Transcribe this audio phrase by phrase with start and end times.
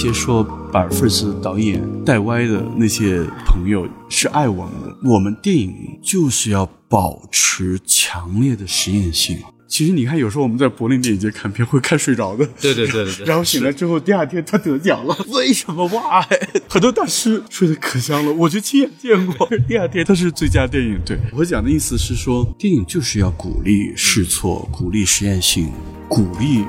[0.00, 4.96] 些说把 First 导演带歪的那些朋友是爱我们的。
[5.10, 9.38] 我们电影就是要保持强烈的实验性。
[9.68, 13.26] 其实你看，有时候我们在柏林电影节看片会看睡着的，对对对对对。
[13.26, 16.26] 然后醒来之后，第二天他得奖了，为什么哇？
[16.66, 19.46] 很多大师睡得可香了，我就亲眼见过。
[19.68, 20.98] 第二天他是最佳电影。
[21.04, 25.70] 对我讲的意思是说，电影就是要鼓励试错，鼓励实验性，
[26.08, 26.64] 鼓励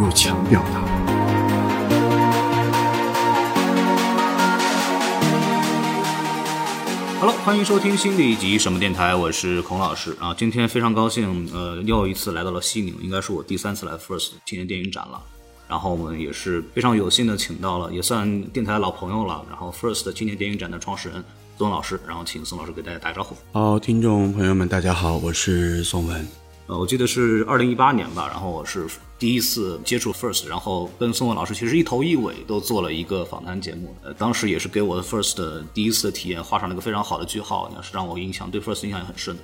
[0.00, 1.15] 有强表达。
[7.26, 10.32] 好了，欢迎收听新的一集什么电台，我是孔老师啊。
[10.32, 15.20] 今天非常高兴，呃，又一次来到了西宁，应该是我第三次来 First 青年电影展了。
[15.68, 19.44] 然后我们也是非常有幸的请到了，也算电台老朋友了。
[19.48, 21.24] 然后 First 青年电影展的创始人
[21.58, 23.34] 宋老师，然后请宋老师给大家打个招呼。
[23.50, 26.24] 好，听众朋友们，大家好，我是宋文。
[26.68, 28.86] 呃，我记得是二零一八年吧，然后我是
[29.18, 39.34] 第一次接触 First，然后跟宋文老师其实一头一尾都做了一个访谈节目，呃，当时也是给我的 First 的第一次的体验画上了一个非常好的句号，也是让我印象对 First 印象也很深。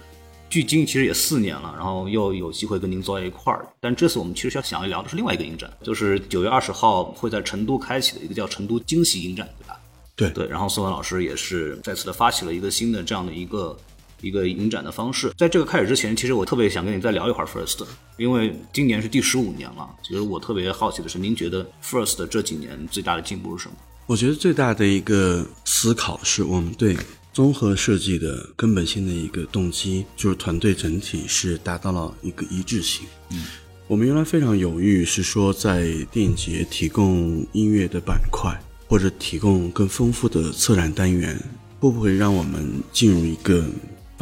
[0.51, 9.81] 距今其实也四年了，然后又有机会跟您坐在一块儿，但这次我们其实要想聊的是另外一个影展，就是九月二十号会在成都开启的一个叫成都惊喜影展，对吧？
[10.15, 13.75] 对对，然后宋文老师也是再次的发起了一个新的这样的一个。
[14.23, 17.85] 一个影展的方式，在这个开始之前，其实我特别想跟你再聊一会儿 First，
[18.17, 19.89] 因为今年是第十五年了。
[20.03, 23.75] 其实我特别好奇的是，您觉得 First 这几年最大的进步是什么？
[24.07, 26.97] 我觉得最大的一个思考是我们对
[27.33, 33.07] 综合设计的根本性的一个动机，就是团队整体是达到了一个一致性。
[33.31, 33.45] 嗯，
[33.89, 38.57] 我们原来非常犹豫，是说在电影节提供音乐的板块，
[38.87, 41.37] 或者提供更丰富的策展单元，
[41.81, 43.65] 会不会让我们进入一个。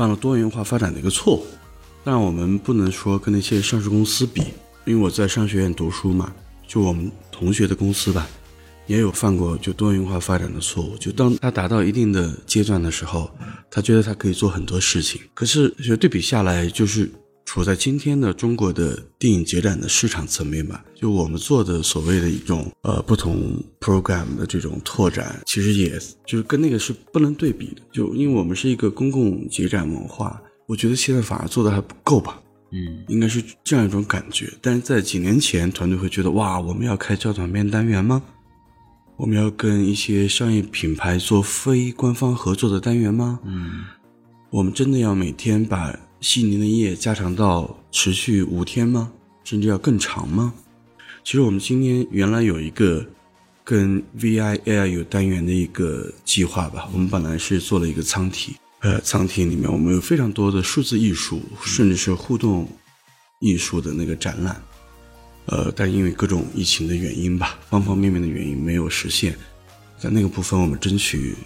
[0.01, 1.47] 犯了多元化发展的一个错误，
[2.03, 4.41] 但我们不能说跟那些上市公司比，
[4.87, 6.33] 因为我在商学院读书嘛，
[6.67, 8.27] 就我们同学的公司吧，
[8.87, 10.97] 也有犯过就多元化发展的错误。
[10.97, 13.31] 就当他达到一定的阶段的时候，
[13.71, 17.13] 他觉得他可以做很多事情，可是就对比下来，就是
[17.53, 27.83] 处在今天的中国的电影节展的市场层面吧，就我们做的所谓的一种呃不同 program 的这种拓展，其实也就是跟那个是不能对比的。
[27.91, 32.41] 就因为我们是一个公共节展文化，我觉得现在反而做的还不够吧。
[32.71, 34.49] 嗯，应该是这样一种感觉。
[34.61, 38.23] 但是在几年前，团队会觉得哇，我们要开教短片单元吗？
[39.17, 43.41] 我们要跟一些商业品牌做非官方合作的单元吗？
[43.45, 43.87] 嗯，
[44.51, 49.13] 我们真的要每天把悉尼的夜加长到持续五天吗？
[49.45, 50.53] 甚至要更长吗？
[51.25, 53.07] 其实我们今天原来有一个。
[53.63, 62.69] 跟 VIAI 有单元的一个计划吧，我们本来是做了一个舱体，呃，舱体里面我们有非常多的数字艺术，甚至是互动
[63.39, 64.61] 艺术的那个展览，
[65.47, 69.39] 呃，但因为各种疫情的原因吧，方方面面的原因没有实现。
[70.01, 71.37] 在那个部分，我们争取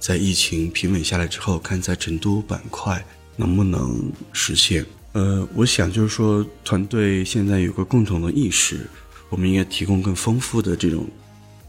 [0.00, 3.04] 在疫情平稳下来之后，看在成都板块
[3.36, 4.84] 能不能实现。
[5.12, 8.86] 呃，我想就是说，团队现在有个共同的意识，
[9.28, 11.06] 我们应该提供更丰富的这种。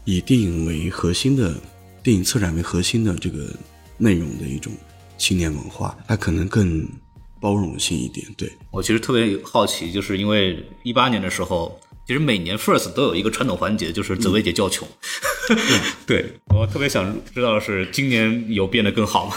[0.08, 1.52] 以电影为核心的
[2.00, 3.52] 电影策展为核心的这个
[3.98, 4.72] 内容的一种
[5.18, 6.88] 青年文化，它可能更
[7.40, 8.24] 包容性一点。
[8.36, 11.76] 对我其实特别好奇，就是因为一八年的时候，
[12.06, 14.86] 其实每年 First 都有一个传统环节，就是紫薇姐叫穷。
[16.06, 19.34] 对我特别想知道的是，今年有变得更好吗？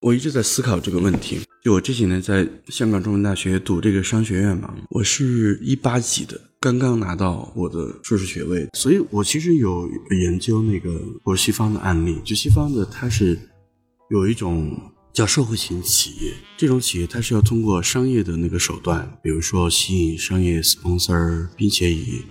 [0.00, 1.40] 我一直在思考这个问题。
[1.62, 6.40] 就我这几年在香港中文大学读这个商学院嘛，我是一八级的。
[6.60, 9.88] 刚刚拿到我的硕士学位，所以我其实有
[10.22, 12.20] 研究那个我西方的案例。
[12.24, 13.38] 就西方的，它是
[14.10, 14.76] 有一种
[15.12, 22.22] 叫社会型企业，这种企业它是要通过商业的那个手段，比如说吸引商业 sponsor，并且以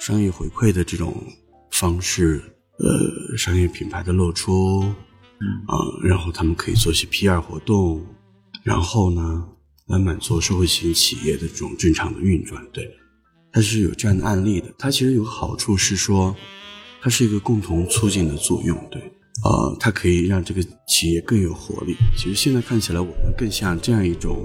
[0.00, 1.24] 商业回馈的这种
[1.70, 2.42] 方式，
[2.78, 4.84] 呃，商业品牌的露出，
[5.66, 8.04] 啊，然后他们可以做一些 PR 活动，
[8.62, 9.46] 然后呢，
[9.88, 12.88] 来满足社会型企业的这种正常的运转，对。
[13.52, 16.34] 它是有这样的案例的，它其实有个好处是说，
[17.00, 19.00] 它是一个共同促进的作用，对，
[19.44, 21.94] 呃，它可以让这个企业更有活力。
[22.16, 24.36] 其实现在看起来，我们更像这样一种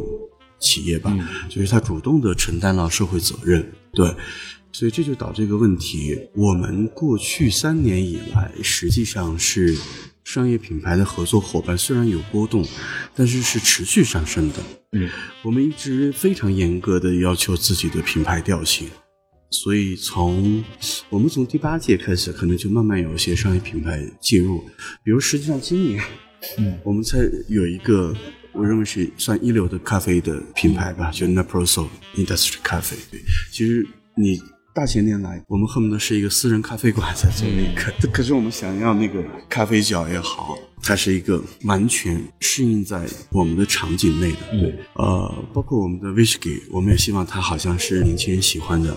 [0.60, 1.12] 企业吧，
[1.50, 4.16] 就是它主动的承担了社会责任，对，
[4.72, 9.76] 所以这就导致一个问题：我们过去三年以来，实际上是。
[10.24, 12.66] 商业品牌的合作伙伴虽然有波动，
[13.16, 14.56] 但是是持续上升的。
[14.92, 15.10] 嗯，
[15.44, 18.88] 我们一直非常严格的要求自己的品牌调性，
[19.50, 20.64] 所以从
[21.10, 24.60] 我们从第八届开始，可能就慢慢有一些商业品牌进入。
[25.04, 26.04] 比如，实际上今年，
[26.58, 27.18] 嗯，我们才
[27.48, 28.16] 有一个
[28.54, 32.96] 我认为是算一流的咖啡的品牌吧，就 Naproso Industry 咖啡。
[33.12, 33.20] 对，
[33.52, 34.40] 其实你。
[34.80, 44.38] 大前年来，我们恨不得是一个私人咖啡馆在做那个，可是我们想要那个咖啡角也好，它是一个完全适应在我们的场景内的。
[44.52, 48.96] 对，呃，包括我们的 whisky，我们也希望它好像是年轻人喜欢的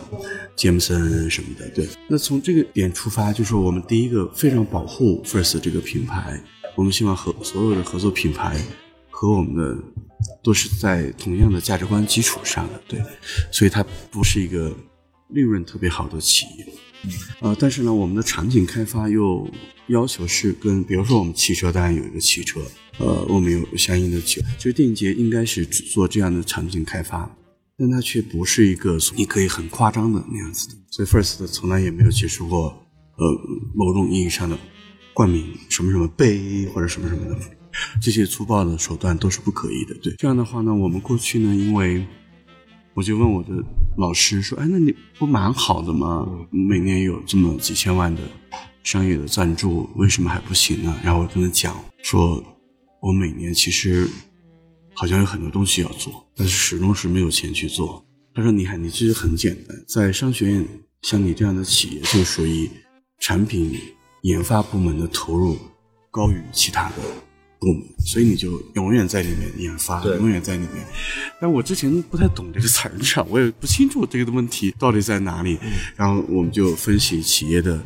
[0.54, 1.68] 杰姆森什么的。
[1.70, 6.40] 对，那从这个点出发，就是我们第一个非常保护 First 这个品牌，
[6.76, 8.56] 我们希望和所有的合作品牌
[9.10, 9.76] 和我们的
[10.44, 12.80] 都是在同样的价值观基础上的。
[12.86, 13.02] 对，
[13.50, 14.72] 所以它不是一个。
[15.32, 16.66] 利润特别好的企业，
[17.40, 19.48] 呃，但是呢，我们的场景开发又
[19.88, 22.60] 要求是跟，比如说我们汽车当然有一个汽车，
[22.98, 27.28] 呃，我们有相应的酒，就是电影节应该是做这样的场景开发，
[27.76, 32.68] 但它却不是一个你可以很夸张的那样子的，所以 First 从来也没有接触过，
[33.16, 33.40] 呃，
[33.74, 34.58] 某种意义上的
[35.12, 37.38] 冠名什么什么杯或者什么什么的，
[38.00, 39.94] 这些粗暴的手段都是不可以的。
[40.02, 42.06] 对，这样的话呢，我们过去呢，因为
[42.94, 43.50] 我就问我的
[43.96, 46.28] 老师说：“哎，那你不蛮好的吗？
[46.50, 48.20] 每年有这么几千万的
[48.82, 52.42] 商业的赞助，为什么还不行呢？”然后我跟他讲说
[53.00, 54.08] ：“我每年其实
[54.94, 58.04] 好像有很多东西要做，但是始终是没有钱去做。”
[58.34, 60.66] 他说：“你看，你其实很简单，在商学院
[61.00, 62.68] 像你这样的企业，就属于
[63.18, 63.74] 产品
[64.22, 65.56] 研发部门的投入
[66.10, 66.96] 高于其他的。”
[68.04, 70.84] 所以你就永远在里面研发，永远在里面。
[71.40, 75.58] 但我之前不太懂这个词儿，你我也不清楚这个的问题到底在哪里。
[75.96, 77.82] 然后我们就分析企业的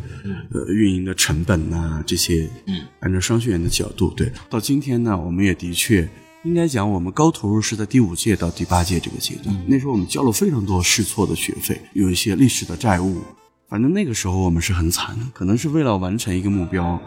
[0.51, 4.33] 呃运营的成本呐这些，嗯，按照商学院的角度，对。
[4.49, 6.09] 到今天呢，我们也的确
[6.45, 9.55] 应该讲，我们高投入是在第五届到第八届这个阶段。
[9.67, 13.21] 那时候我们交了非常多试错的学费，有一些历史的债务。
[13.69, 17.01] 反正那个时候我们是很惨的，可能是为了完成一个目标。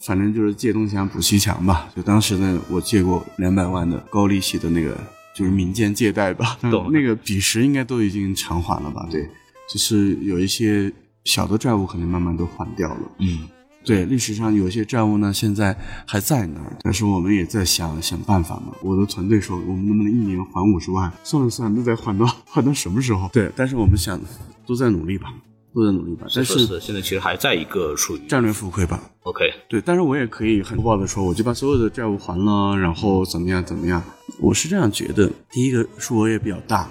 [0.00, 1.88] 反正就是借东墙补西墙吧。
[1.94, 4.96] 就当时呢，我借过两百万的高利息的那个，
[5.34, 6.58] 就是民间借贷吧。
[6.92, 9.06] 那个彼时应该都已经偿还了吧？
[9.10, 9.28] 对，
[9.68, 10.92] 就是有一些
[11.24, 13.00] 小的债务可能慢慢都还掉了。
[13.18, 13.48] 嗯，
[13.84, 15.76] 对，历史上有些债务呢，现在
[16.06, 18.72] 还在那儿，但是我们也在想想办法嘛。
[18.82, 21.12] 我的团队说，我们能不能一年还五十万？
[21.24, 23.28] 算了算了，那得还到还到什么时候？
[23.32, 24.20] 对，但是我们想
[24.66, 25.32] 都在努力吧。
[25.76, 28.98] 都在努力吧，但是现在其实还在一个处于战略浮亏吧。
[29.24, 34.02] OK，对，但是我也可以很粗暴的说，我就把所有的债务还了，然后怎么样怎么样。
[34.40, 36.90] 我是这样觉得，第一个数额也比较大，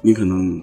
[0.00, 0.62] 你可能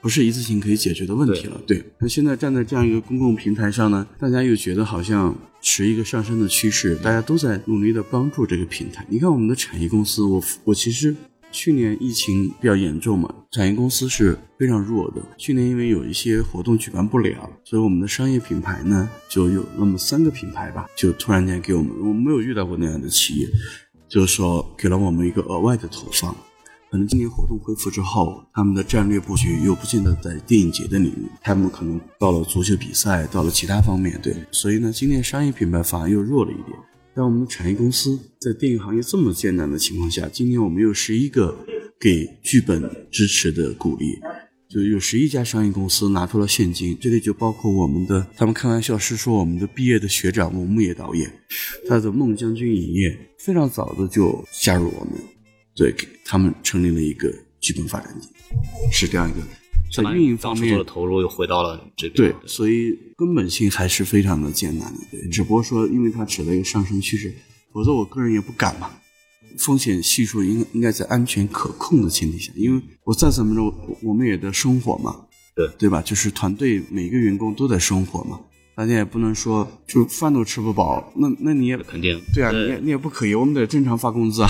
[0.00, 1.60] 不是一次性可以解决的问题了。
[1.66, 9.04] 对，那现在站在这样一个公共平台上呢，大家又觉得好像持一个上升的趋势，大家都在努力的帮助这个平台。
[9.10, 11.14] 你看我们的产业公司，我我其实。
[11.54, 15.22] 去年疫情比较严重嘛，产业公司是非常弱的。
[15.38, 23.48] 去年因为有一些活动举办不了，所以我们的商业品牌呢就有那么三个品牌吧，就突然间给我们，我们没有遇到过那样的企业，
[24.08, 26.34] 就是说给了我们一个额外的投放。
[26.90, 34.34] 可能今年活动恢复之后，他们的战略布局又不见得在电影节的领域，他们可能到了足球比赛，到了其他方面，对。
[34.50, 36.76] 所以呢，今年商业品牌反而又弱了一点。
[37.14, 41.56] 在我们的产业公司在电影行业这么艰难的情况下，今年我们有十一个
[42.00, 44.18] 给剧本支持的鼓励，
[44.68, 51.30] 就有十一家商业公司拿出了现金，这里就包括我们的，他们开玩笑是说我们的毕业的学长吴牧野导演，
[51.86, 55.12] 他的孟将军影业非常早的就加入我们，
[55.76, 58.26] 对，他们成立了一个剧本发展局，
[58.90, 59.38] 是这样一个。
[60.02, 65.28] 在运营方面的投入又回到了这边，对，所以根本性还是非常的艰难的，对。
[65.28, 67.34] 只不过说，因为它指的一个上升趋势，
[67.72, 68.90] 否则我个人也不敢嘛。
[69.56, 73.72] 风险系数应应该在安全可控的前提下，因为我再怎么着，
[74.02, 75.14] 我们也得生活嘛，
[75.54, 76.02] 对对吧？
[76.02, 78.40] 就是团队每个员工都在生活嘛，
[78.74, 84.48] 大家也不能说就饭都吃不饱，那那你也肯定对啊，你也你也不可以，我们得正常发工资啊。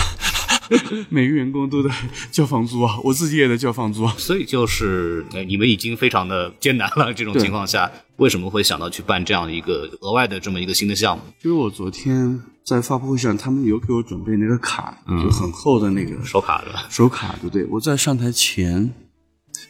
[1.09, 1.91] 每个员工都在
[2.31, 4.15] 交房租啊，我自己也在交房租啊。
[4.19, 11.23] 所以就是你们已经非常的艰难了，这种情况下，为什么会想到去办这样一个额外的这么一个新的项目？
[11.41, 17.65] 就是我昨天在发布会上，他们有给我准备那个卡，就很厚的那个手卡的手卡，对不对？
[17.67, 18.93] 我在上台前，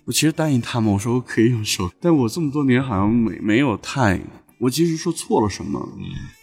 [0.05, 4.21] 我其实答应他们，我说我可以用手，但我这么多年好像没没有太。
[4.59, 5.87] 我其实说错了什么，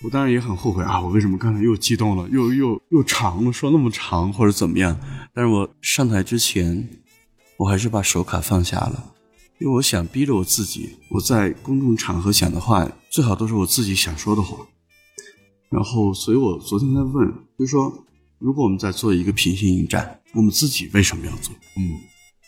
[0.03, 1.01] 我当然也很后悔啊！
[1.01, 4.99] 我为什么刚才又激动了，又又又长了，说那么长或者怎么样？
[5.33, 6.87] 但是我上台之前，
[7.57, 9.13] 我还是把手卡放下了，
[9.59, 14.57] 因为我想逼着我自己，我在公众场合讲的话，最好都是我自己想说的话。
[15.69, 18.05] 然后，所以我昨天在问，就是说，
[18.39, 21.55] 如果我们在做一个平行影展，我们自己为什么要做？
[21.77, 21.97] 嗯，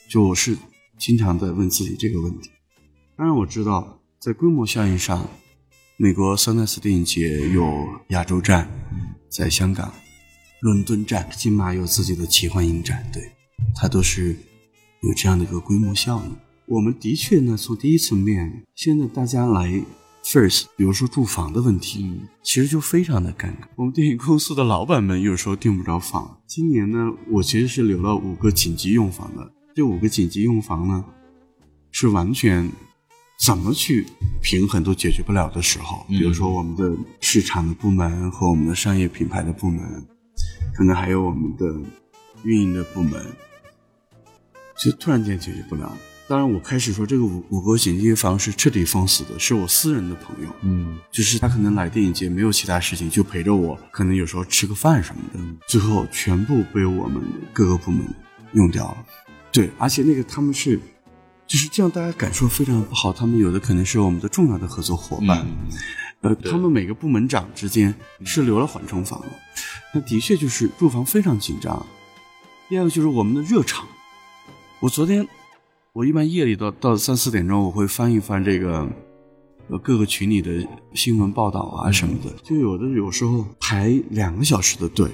[0.09, 0.57] 就我是
[0.99, 2.51] 经常在问自己这个问题。
[3.15, 5.25] 当然，我知道在规模效应上。
[5.97, 8.67] 美国桑奈斯电影节有亚洲站，
[9.29, 9.93] 在香港，
[10.61, 13.21] 伦敦站，金马有自己的奇幻影展，对，
[13.75, 14.35] 它都是
[15.01, 16.35] 有这样的一个规模效应。
[16.65, 19.83] 我们的确呢，从第一层面，现在大家来
[20.23, 23.67] first，比如说住房的问题，其实就非常的尴尬。
[23.75, 26.39] 我们电影公司的老板们有时候订不着房。
[26.47, 31.05] 今年呢，我其实是留了五个紧急用房的，这五个紧急用房呢，
[31.91, 32.67] 是完全
[33.39, 34.05] 怎么去
[34.41, 36.05] 平衡都解决不了的时候。
[36.07, 39.81] 比如说我们的市场的部门和我们的商业品牌的部门，
[40.75, 41.65] 可能还有我们的
[42.43, 43.25] 运营的部门，
[44.77, 45.91] 就突然间解决不了。
[46.25, 57.21] 当然，我开始说这个五五个紧急房是彻底封死的，是我私人的朋友，嗯就是他可能来电影节没有其他事情，就陪着我，可能有时候吃个饭什么的，最后全部被我们
[57.51, 58.01] 各个部门
[58.53, 59.05] 用掉了。
[59.51, 60.79] 对，而且那个他们是，
[61.45, 63.13] 就是这样，大家感受非常不好。
[63.13, 65.45] 他们有的可能是我们的重要的合作伙伴，
[66.21, 67.93] 呃，他们每个部门长之间
[68.25, 69.27] 是留了缓冲房的，
[69.93, 71.85] 那的确就是住房非常紧张。
[72.69, 73.85] 第二个就是我们的热场，
[74.79, 75.27] 我昨天
[75.91, 78.87] 我一般夜里到到三四点钟，我会翻一翻这个
[79.67, 85.11] 呃各个群里的新闻报道啊什么的，就有的有时候排两个小时的队，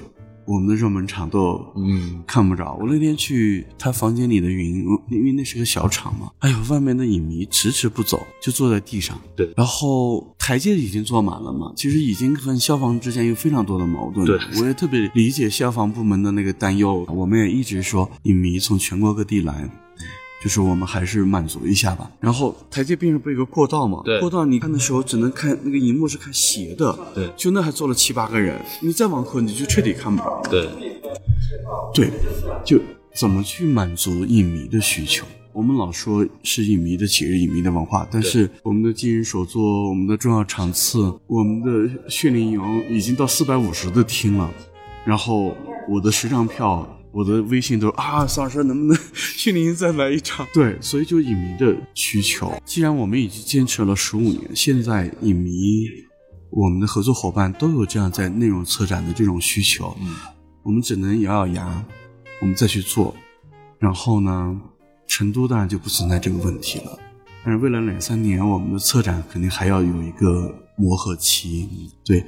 [0.50, 2.76] 我们的热门场都嗯看不着。
[2.80, 9.16] 我那天去他房间里的云，因为那是个小场嘛，哎呦，外面的影迷迟迟不走，就坐在地上。
[9.36, 14.26] 对然后台阶已经坐满了嘛，其实已经和消防之间有非常多的矛盾。
[14.26, 17.06] 对我也特别理解消防部门的那个担忧。
[17.08, 19.70] 我们也一直说，影迷从全国各地来。
[20.42, 22.10] 就是我们还是满足一下吧。
[22.20, 24.00] 然后台阶边上不是有个过道嘛？
[24.04, 30.48] 对过道你看的时候只能看那个荧幕是看斜的，对就那还坐了七八个人，你再往后你就彻底看不着了。
[30.50, 30.68] 对，
[31.92, 32.10] 对，
[32.64, 32.80] 就
[33.14, 35.26] 怎么去满足影迷的需求？
[35.52, 44.48] 我们老说是影迷的节日、影迷的文化，但是我们的今日首作、我们的重要场次、我们的训练营已经到四百五十的厅了，
[45.04, 45.56] 然后
[45.88, 50.46] 我的十张票，我的微信都啊，桑老师能不能训练营再来一场？
[50.52, 55.86] 对，所以就影迷的需求，既然我们已经坚持了十五年，现在影迷
[56.50, 60.14] 我们的合作伙伴都有这样在内容策展的这种需求，嗯
[60.62, 61.84] 我们只能咬咬牙，
[62.40, 63.14] 我们再去做。
[63.78, 64.60] 然后呢，
[65.06, 66.98] 成都当然就不存在这个问题了。
[67.42, 71.66] 但是未来两三年，我们的策展肯定还要有一个磨合期。
[72.04, 72.20] 对，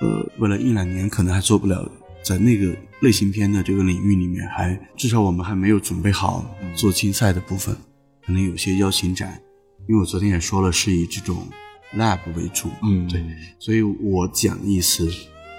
[0.00, 1.88] 呃，未来一两年可能还做不了，
[2.26, 7.76] 在那个类型片的这个领域里面还，至少我们还没有准备好做竞赛的部分，
[8.24, 9.40] 可能有些邀请展。
[9.88, 11.46] 因为我昨天也说了，是以这种
[11.94, 13.24] lab 为主，嗯对，
[13.60, 15.08] 所以我讲的意思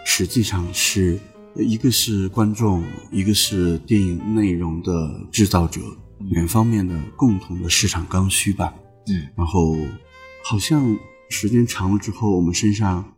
[0.06, 1.18] 实际上是
[1.56, 2.84] 一个是观众，
[3.14, 5.80] 一个是电影内容的制造者，
[6.32, 8.74] 两方面的共同的市场刚需吧。
[9.08, 9.78] 嗯然后
[10.44, 13.14] 好像时间长了之后，我们身上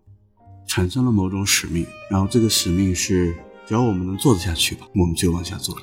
[0.70, 3.36] 产生了某种使命，然后这个使命是
[3.68, 5.82] 只要我们能做得下去吧，我们就往下做的。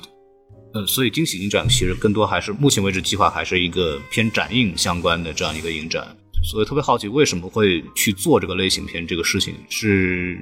[0.73, 6.07] 呃，所以惊喜影展其实更多还是目前为止计划还是一个偏展映相关的这样一个影展，
[6.43, 10.39] 所以特别好奇为什么会去做这个类型片这个事情，是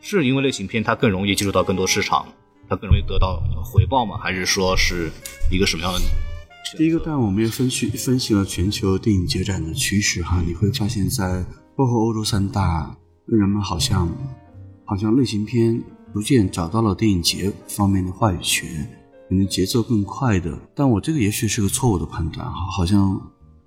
[0.00, 2.26] 是因为类型片它更容易接触到更多市场，
[2.68, 4.18] 它更容易得到回报吗？
[4.18, 5.10] 还是说是
[5.50, 6.00] 一个什么样的？
[6.76, 11.44] 第一个，但我们也分析分析了全球电影节展的趋势哈，你会发现在
[11.76, 12.96] 包括欧洲三大，
[13.36, 14.08] 人们好像
[14.84, 15.82] 好像类型片
[16.12, 18.68] 逐渐找到了电影节方面的话语权，
[19.28, 20.58] 可能节奏更快的。
[20.74, 23.20] 但我这个也许是个错误的判断哈，好像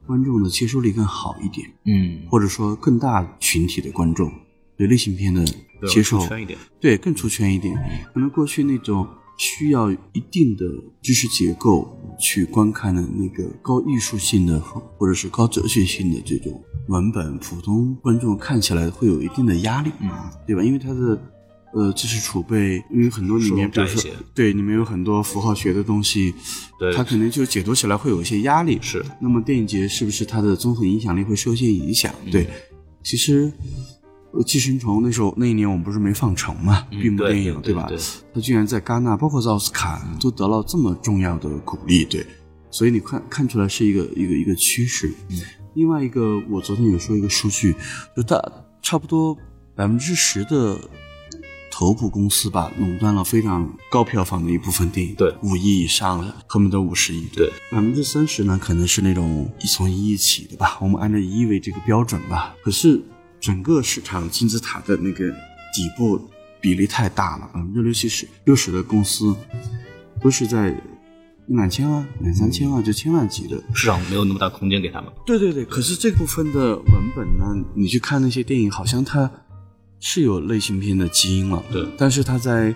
[0.05, 4.29] 观众的接受力更好一点，嗯，或者说更大群体的观众
[4.75, 5.45] 对类型片的
[5.87, 7.73] 接受出圈一点，对，更出圈一点。
[8.13, 10.65] 可能过去那种需要一定的
[11.01, 20.09] 知识结构去观看的那个高艺术性的或者是高哲学性的这种文本，普通观众看起来会有一定的压力，嗯，
[20.45, 20.63] 对吧？
[20.63, 21.19] 因为它的
[21.73, 26.33] 呃知识储备，因为很多里面，比如说对里面有很多符号学的东西，
[26.79, 28.77] 对它可能就解读起来会有一些压力。
[28.81, 32.13] 是那么电影节是不是它的综合影响力会受一些影响？
[32.31, 32.47] 对，
[33.03, 33.51] 其实。
[34.33, 37.61] 呃寄生虫那时候那一年我们不是没放成嘛， 闭幕电影吧？
[37.63, 37.97] 对吧对
[38.33, 42.25] 他居然在戛纳，包括在奥斯卡都得到这么重要的鼓励，对，
[42.71, 45.13] 所以你看看出来是一个一个一个趋势。
[45.29, 45.39] 嗯，
[45.75, 47.75] 另外一个，我昨天有说一个数据，
[48.15, 48.41] 就大
[48.81, 49.37] 差不多
[49.75, 50.79] 百分之十的
[51.71, 62.55] 头部公司吧，垄断了非常高票房的一部分电影，对五亿以上的，恨不得五十亿，对，百分之三十呢，可能是那种从一亿起的吧，我们按照一亿为这个标准吧。
[62.63, 63.01] 可是
[63.43, 65.29] 整个市场金字塔的那个
[65.73, 66.29] 底部
[66.61, 69.35] 比例太大了，百分之六七十、六十的公司
[70.21, 70.69] 都是在
[71.47, 73.61] 一两千万、两三千万就千万级的。
[73.73, 75.11] 市场没有那么大空间给他们。
[75.25, 79.29] 对对对，可是这部分的文本呢，你去看那些电影，好像它
[79.99, 82.73] 是有类型片的基因了，对但是它在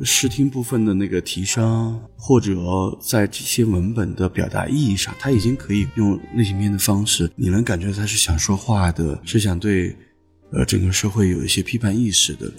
[0.00, 2.54] 视听部分的那个提升，或者
[3.00, 9.94] 在这些文本的表达意义上，他已经可以用类型片的方式，你能感觉他是想说话的，是想对
[10.50, 12.50] 呃整个社会有一些批判意识的。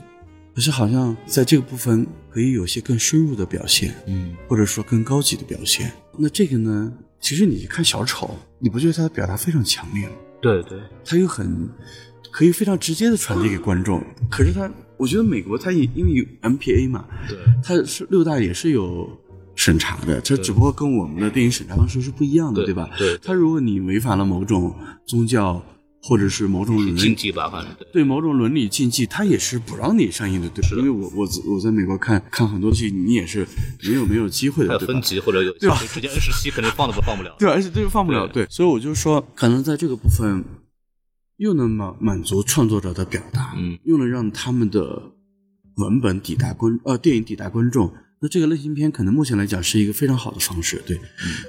[0.53, 5.91] 可是好像在这个部分可以有些更深入的表现，嗯，或者说更高级的表现。
[6.17, 10.13] 那这个呢，其实你看小丑，你不觉得他的表达非常强烈吗？
[10.41, 11.69] 对对，他又很
[12.31, 14.01] 可以非常直接的传递给观众。
[14.31, 19.09] 可是他，我觉得美国它也因为有 MPA 嘛，对，它是六大也是有
[19.55, 22.89] 审查的，这只不过跟我们的电影审查方式是不一样的，对吧？
[22.97, 24.75] 对它如果你违反了某种
[25.05, 25.63] 宗教
[26.01, 27.87] 或者是某种伦禁忌吧，反正对。
[27.91, 30.69] 对某种伦理禁忌，它也是不让你上映的，对吧？
[30.77, 33.47] 因为我我我在美国看看很多戏，你也是
[33.83, 35.01] 没有没有机会的，对吧分？
[35.01, 37.35] 级或者有对吧直接二十七肯定放都不放不了。
[37.39, 40.43] 对，而且这个放不了，对，所以我就说，可能在这个部分
[41.37, 45.11] 又能满满足创作者的表达，嗯，又能让他们的
[45.77, 47.91] 文本抵达观呃电影抵达观众。
[48.21, 50.97] 那这个类型片可能目前来讲是一个非常好的方式，对。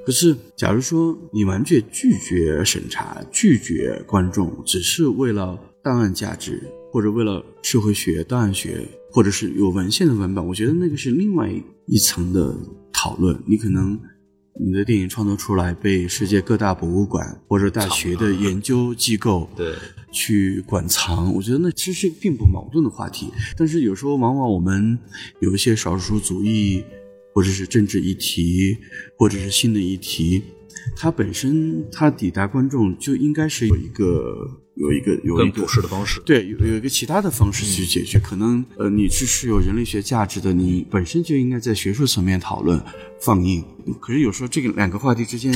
[0.05, 6.61] 可是，假如说你完全拒绝审查、拒绝观众，只是为了档案价值，
[6.93, 11.49] 或者为了社会学、档案学，或者是有文献的文本，我觉得那个是另外
[11.87, 12.55] 一层的
[12.93, 13.41] 讨论。
[13.47, 13.99] 你可能
[14.59, 19.75] 你的电影创作出来，被世界各大博物馆或者大学的研究机构对
[20.11, 23.31] 去馆藏，我觉得那其实是并不矛盾的话题。
[23.57, 24.99] 但是有时候往往我们
[25.41, 26.83] 有一些少数主义，
[27.35, 28.79] 或者是政治议题，
[29.19, 30.43] 或者是新的议题，
[30.97, 36.21] 它本身它抵达观众就应该是有一个有一个有一个更普世的方式。
[36.25, 38.19] 对，有有一个其他的方式去解决。
[38.19, 42.81] 可能呃，你是是有人类学价值的，你本身就应该在学术层面讨论
[43.21, 43.65] 放映。
[44.01, 45.53] 可是有时候这个两个话题之间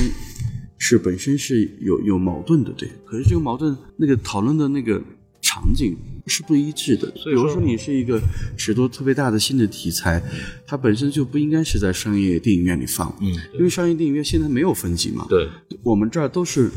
[0.79, 2.89] 是本身是有有矛盾的，对。
[3.05, 5.03] 可是这个矛盾那个讨论的那个
[5.43, 5.97] 场景
[6.27, 7.13] 是不一致的。
[7.17, 8.21] 所以说比如说你是一个
[8.57, 10.23] 尺度特别大的新的题材，
[10.67, 15.27] 它本身就不应该是在商业电影院里放，嗯，因为商业电影院现在没有分级嘛。
[15.29, 15.47] 对
[15.83, 16.71] 我们这儿都是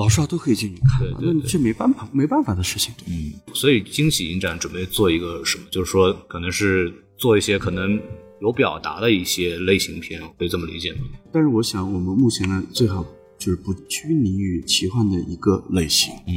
[0.00, 5.64] 老少都可以进去看那你这没办法没办法的事情，嗯，所以惊喜影展准备做一个什么？
[5.70, 8.00] 就是说，可能是做一些可能
[8.40, 11.00] 有表达的一些类型片，可以这么理解吗？
[11.30, 13.04] 但是我想，我们目前呢，最好
[13.38, 16.32] 就是不拘泥于奇幻的一个类型，嗯，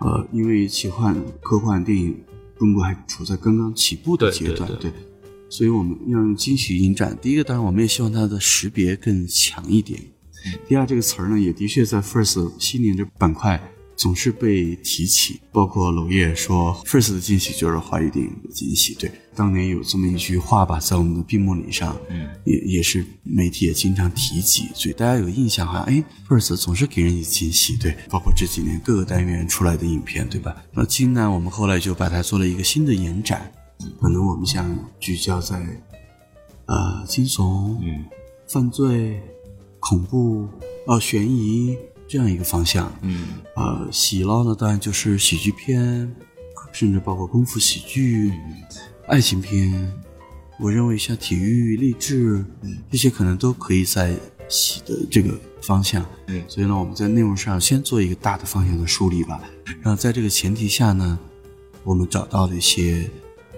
[0.00, 2.14] 呃，因为奇幻科幻电影
[2.58, 4.92] 中国还处在刚刚起步的阶段，对对
[5.48, 7.16] 所以我们要用惊喜影展。
[7.22, 9.98] 第一个，当然我们也希望它的识别更强一点。
[10.68, 13.60] 第二，这个词儿呢，也的确在 First 新年这板块
[13.96, 18.94] 总是被提起，包括娄烨说 First 的惊喜就是华语电影的惊喜。
[18.94, 30.56] 对，当年有这么一句话吧，在我们的闭幕礼上，嗯，也也是媒体也经常提及，所以大家有印象，好像哎，First 总是给人以惊喜，对，包括这几年各个单元出来的影片，对吧？
[30.72, 33.52] 那今呢，我们后来就把它做了一个新的延展，
[34.00, 35.58] 可能我们想聚焦在
[36.64, 38.06] 呃惊悚、嗯
[38.48, 39.22] 犯罪、
[39.80, 40.46] 恐怖、
[40.86, 42.92] 呃悬疑这样一个方向。
[43.02, 43.24] 嗯
[43.56, 46.14] 呃，喜捞呢，当然就是喜剧片，
[46.72, 48.32] 甚至包括功夫喜剧、
[49.08, 49.92] 爱情片。
[50.58, 52.44] 我认为像体育、励志
[52.90, 54.14] 这些，可能都可以在
[54.48, 56.04] 喜的这个方向。
[56.26, 59.40] 嗯所以呢，我们在内容上先做一个大的方向的梳理吧。
[59.80, 61.18] 然后在这个前提下呢，
[61.82, 63.08] 我们找到了一些，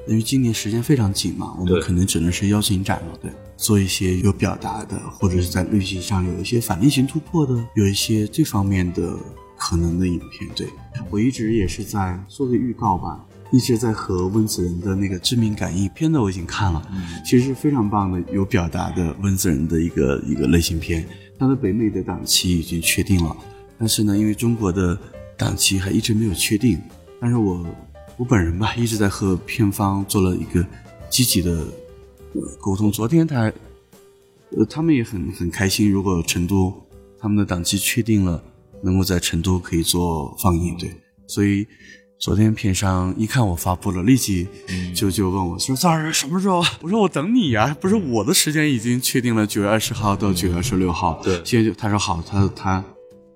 [0.07, 3.33] 因为今年时间非常紧嘛，我们可能只能是邀请展了，对，
[3.63, 9.17] 做一些有表达的，或者是在类型上有一些反类型突破的，有一些这方面的
[9.57, 10.51] 可能的影片。
[10.57, 10.67] 对
[11.09, 13.25] 我一直也是在做个预告吧。
[13.53, 16.83] 一直在和温子仁的那个《致命感应》片子我已经看了，
[17.23, 21.07] 其实是非常棒的，有表达的温子仁的一个一个类型片。
[21.39, 23.37] 他的北美的档期已经确定了，
[23.79, 24.99] 但是呢，因为中国的
[25.37, 26.81] 档期还一直没有确定，
[27.21, 27.65] 但是我
[28.17, 30.65] 我本人吧一直在和片方做了一个
[31.11, 31.67] 积极的
[32.35, 32.91] 呃沟通。
[32.91, 33.53] 昨天他
[34.51, 36.73] 呃他们也很很开心，如果成都
[37.19, 38.43] 他们的档期确定了，
[38.83, 40.91] 能够在成都可以做放映，对，
[41.27, 41.67] 所以。
[42.25, 44.47] 昨天片商一看我发布了，立即
[44.95, 51.21] 就就问我说：“赵老师什么时候？”我说：“我等你呀、不是我的时间已经确定了，九月二十号到九月二十六号。
[51.25, 52.85] 对现在就他说好，他他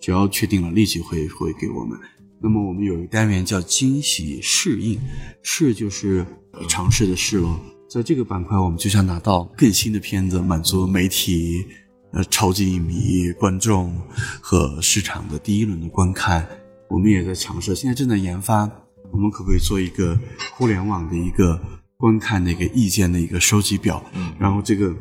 [0.01, 1.99] 只要确定了，立即会会给我们。
[2.41, 5.01] 那么我们有一个单元叫惊喜试映，
[5.43, 7.59] 试就是呃尝试的试咯。
[7.89, 11.65] 在这个板块，我们就想拿到更新的片子，满足媒体、
[12.11, 13.97] 呃超级影迷、观众
[14.41, 16.47] 和市场的第一轮的观看。
[16.89, 18.69] 我们也在尝试，现在正在研发，
[19.13, 20.19] 我们可不可以做一个
[20.57, 21.61] 互联网的一个
[21.97, 24.05] 观看的一个意见的一个收集表？
[24.15, 24.93] 嗯然后这个，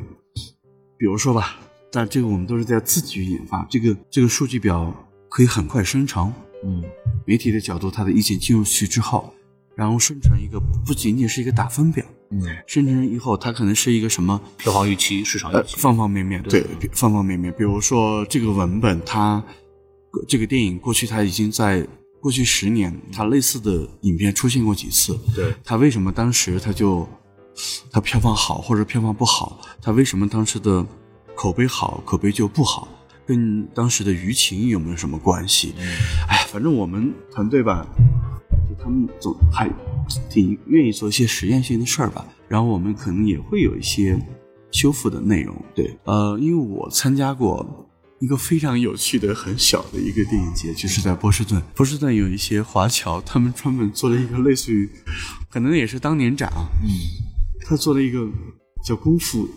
[0.96, 1.58] 比如说吧，
[1.90, 4.94] 但这个我们都是在自己研发，这个这个数据表
[5.28, 6.32] 可以很快生成。
[6.64, 6.82] 嗯
[7.26, 9.34] 媒体的角度，他的意见进入去之后，
[9.74, 17.52] 然后生成一个不仅仅是一个打分表，嗯，生成以后它可能是一个什么票房预期、市场预期，方方面面，对，方方面面。
[17.56, 19.42] 比如说这个文本，它
[20.28, 21.86] 这个电影过去它已经在
[22.20, 27.08] 过去十年，它类似的影片出现过几次，对，它为什么当时它就
[27.90, 29.60] 它票房好或者票房不好？
[29.80, 30.84] 它为什么当时的
[31.34, 32.88] 口碑好，口碑就不好？
[33.24, 35.74] 跟当时的舆情有没有什么关系？
[36.28, 37.86] 哎，反正我们团队吧。
[38.78, 39.70] 他们总还
[40.28, 44.18] 挺愿意做一些实验性的事儿吧，然后我们可能也会有一些
[44.70, 45.56] 修复的内容。
[45.74, 47.88] 对，呃，因为我参加过
[48.20, 51.62] 一个非常有趣的很小的一个电影节，就是在波士顿。
[51.74, 54.88] 波士顿有一些华侨，他们专门做了一个类似于，
[55.50, 56.88] 可能也是当年展啊，嗯，
[57.66, 58.26] 他做了一个
[58.84, 59.48] 叫功夫。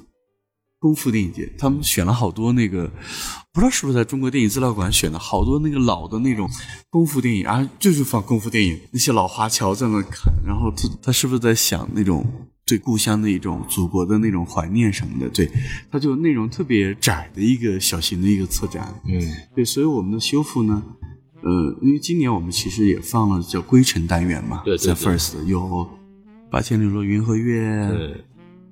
[0.79, 2.89] 功夫电影节，他们选了好多那个，
[3.51, 6.49] 不知道是不是在中国电影资料馆选的好多那个老的那种
[6.89, 12.25] 功夫电影啊，就是放功夫电影，那些老华侨在那看，然后他他是不是在想那种
[12.65, 15.27] 对故乡的一种祖国的那种怀念什么的？
[15.29, 15.51] 对，
[15.91, 19.21] 他就内容特别窄的一个小型的一个策展，嗯，
[19.53, 20.81] 对，所以我们的修复呢，
[21.43, 25.89] 呃，因为今年我们其实也放了叫归程单元嘛，对在 First 有
[26.49, 28.23] 八千里路云和月。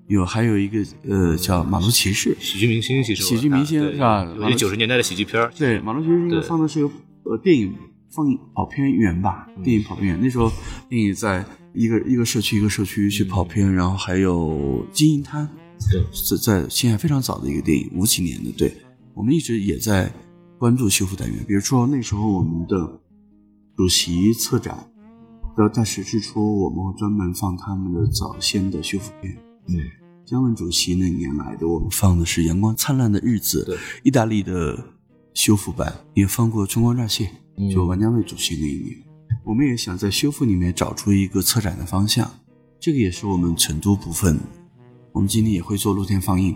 [0.08, 4.24] 有还有一个呃叫《马路骑士》，喜剧明星其实喜剧明星是吧？
[4.38, 6.94] 有些九十年代的喜剧片对，《马路骑士》应该放的是个
[7.24, 7.74] 呃电影
[8.10, 9.48] 放跑片员吧？
[9.64, 10.50] 电影跑片员那时候
[10.90, 15.46] 电影在一个一个社区一个社区去跑片，然后还有《金银滩》，
[15.92, 16.02] 对，
[16.38, 18.52] 在在西海非常早的一个电影，五几年的。
[18.54, 18.74] 对，
[19.14, 20.10] 我们一直也在
[20.58, 23.00] 关注修复单元，比如说那时候我们的
[23.76, 24.90] 主席策展
[25.58, 29.38] 的在实之初，我们会专门放他们的早先的修复片。
[29.68, 29.80] 嗯，
[30.26, 34.78] 姜文主席那年来的，我们放的是《阳光灿烂的日子》，对，意大利的
[35.34, 37.30] 修复版，也放过《春光乍泄》，
[37.74, 38.98] 就王家卫主席那一年。
[39.44, 42.30] 我们也想在修复里面找出一个策展的方向，
[42.80, 44.40] 这个也是我们成都部分，
[45.12, 46.56] 我们今天也会做露天放映。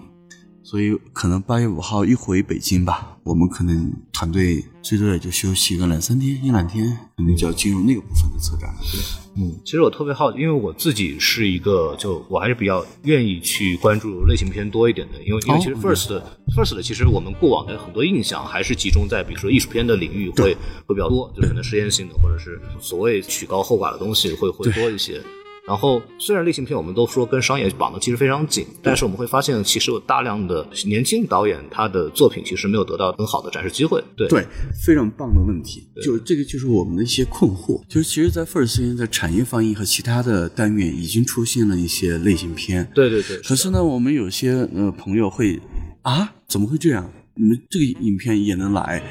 [0.63, 8.79] 所以可能八月五号一回北京吧，我们可能团队最多也就休息个两三天，一两天，可能就要进入那个部分的策展了。
[8.91, 16.21] 对，嗯，其实我特别好奇，因为我自己是一个，就我还是比较愿意去关注类型片多一点的，因为因为其实 first
[16.55, 25.21] first 的，其实我们过往的很多印象还是集中在比如说艺术片的领域会会比较多，就可能实验性的或者是所谓曲高和寡的东西会会多一些。
[25.67, 34.03] 然后，虽然类型片我们都说跟商业绑的其实非常紧，但是我们会发现，其实有大量的年轻导演他的作品其实没有得到很好的展示机会。
[34.17, 34.45] 对对，
[34.85, 37.79] 非常棒的问题，就这个就是我们的一些困惑。
[37.87, 42.91] 就是其实，在 First 现在产业放映和其他的单元已经出现了一些类型片。
[42.95, 43.37] 对对对。
[43.41, 45.59] 可是呢，我们有些呃朋友会
[46.01, 47.09] 啊，怎么会这样？
[47.35, 49.01] 你们这个影片也能来，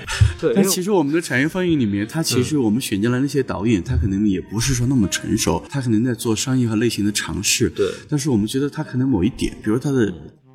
[0.55, 7.71] 但其实我们的产业放映里面，它其实我们选进来那些导演，他可能也不是说那么成熟，他可能在做商业和类型的尝试。
[7.71, 10.13] 对，但是我们觉得他可能某一点，比如他的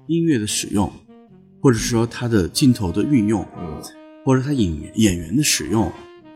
[0.08, 0.91] 音乐的使用，
[1.60, 3.43] 或者说他的镜头的运用，
[4.23, 5.91] 或者他演演员的使用。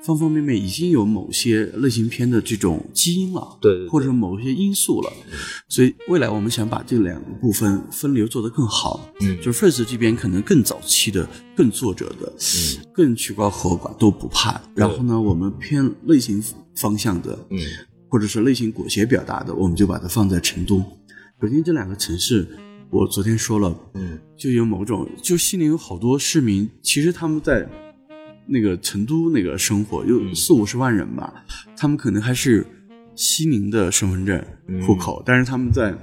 [0.10, 5.14] 方方面面已经有某些类型片的这种基因了，对，或者某些因素了，
[5.68, 14.60] 所以未来我们想把这两个部分分流做得更好，嗯，就是 First 这边可能更早期的、更作者的，嗯，更曲高和寡都不怕。
[14.74, 16.44] 然后呢，我们偏类型
[16.76, 17.60] 方向的，嗯，
[18.10, 20.84] 或者是类型裹挟表达的，我们就把它放在成都。
[21.40, 22.48] 北京这两个城市，
[22.90, 27.70] 我昨天说了，嗯，就有某种，就西宁有好多市民，其实他们在。
[28.50, 31.32] 那个成都那个生活有四五十万人吧，
[31.78, 32.66] 他们可能还是
[33.16, 34.44] 西宁的身份证
[34.86, 35.94] 户口，但是他们在，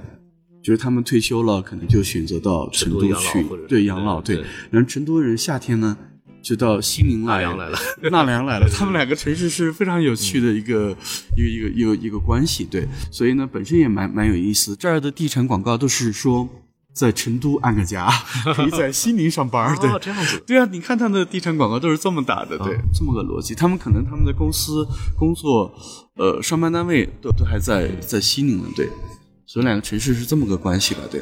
[0.63, 4.43] 就是他们退休了，可能就选择到成都去，对养老，对。
[4.69, 5.97] 然后成都人夏天呢，
[6.41, 7.77] 就到西宁来，纳凉来了，
[8.11, 8.69] 纳凉来了。
[8.69, 10.95] 他们两个城市是非常有趣的一个
[11.35, 12.87] 一个一个一个一个关系，对。
[13.11, 14.75] 所以呢，本身也蛮蛮有意思。
[14.75, 16.47] 这儿的地产广告都是说。
[16.97, 18.09] 在成都安个家，
[18.55, 23.53] 可以在西宁上班，对，这样子，对啊，你看他们的地产广告都是这么打的，对，这么个逻辑。
[23.53, 24.83] 他们可能他们的公司
[25.15, 25.71] 工作，
[26.15, 28.89] 呃，上班单位都都还在在西宁呢，对，
[29.45, 31.21] 所以两个城市是这么个关系吧，对。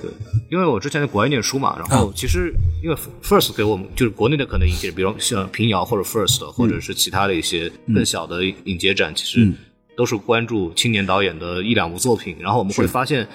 [0.50, 9.52] 因为我之前在国外念书嘛，然后其实因为 First 给我们就是国内的可能影节，比如像平遥或者 First，或者是其他的一些更小的影节展，其实
[9.98, 13.28] 都是关注青年导演的一两部作品，然后我们会发现。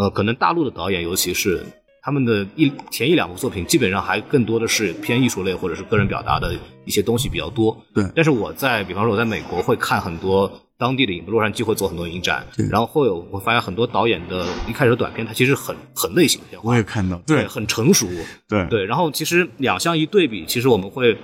[0.00, 1.62] 呃，可能大陆的导演，尤其是
[2.00, 6.54] 他们的一前一两部作品，基本上还更多的是偏艺术类或者是个人表达的
[6.86, 7.76] 一些东西比较多。
[7.94, 8.02] 对。
[8.16, 16.58] 但是我在，比方说我在美国会看很多当地的影，洛杉矶会做很多影展，然后会有我发现很多导演的一开始的短片，它其实很很类型片。
[16.64, 18.08] 我也看到，对，很成熟。
[18.48, 18.86] 对对。
[18.86, 21.14] 然后其实两相一对比，其实我们会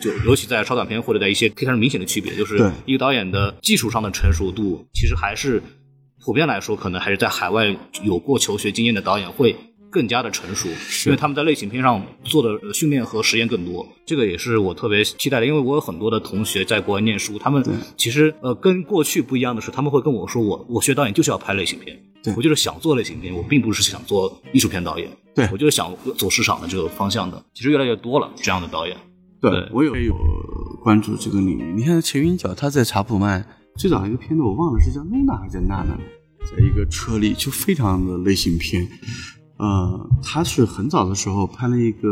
[0.00, 5.62] 就尤其在超短片或者在一些可以看出明显的区别，就是一个导演的技术上的成熟度，其实还是。
[6.24, 9.56] 普遍来说，可能还是在海外有过求学经验的导演会
[9.90, 10.68] 更加的成熟，
[11.06, 13.86] 因为他们在类型片上做的呃训练和实验更多。
[14.06, 17.62] 这个也是我特别期待的，因为我有很多的同学在国外念书，他们
[17.96, 27.44] 其实呃跟过去不一样的是，他们会跟我说，我我学导演就是要拍类型片，对我就是想做类型片，我并不是想做艺术片导演，对我就是想走市场的这个方向的。
[27.52, 28.96] 其实越来越多了这样的导演。
[29.40, 30.14] 对对我有有
[30.84, 31.74] 关注这个领域。
[31.76, 33.44] 你看陈云角他在查普曼
[33.76, 35.96] 最早一个片子我忘了是叫露娜还是叫娜娜，
[36.44, 38.86] 在一个车里就非常的类型片。
[39.58, 42.08] 呃，他是很早的时候拍了一个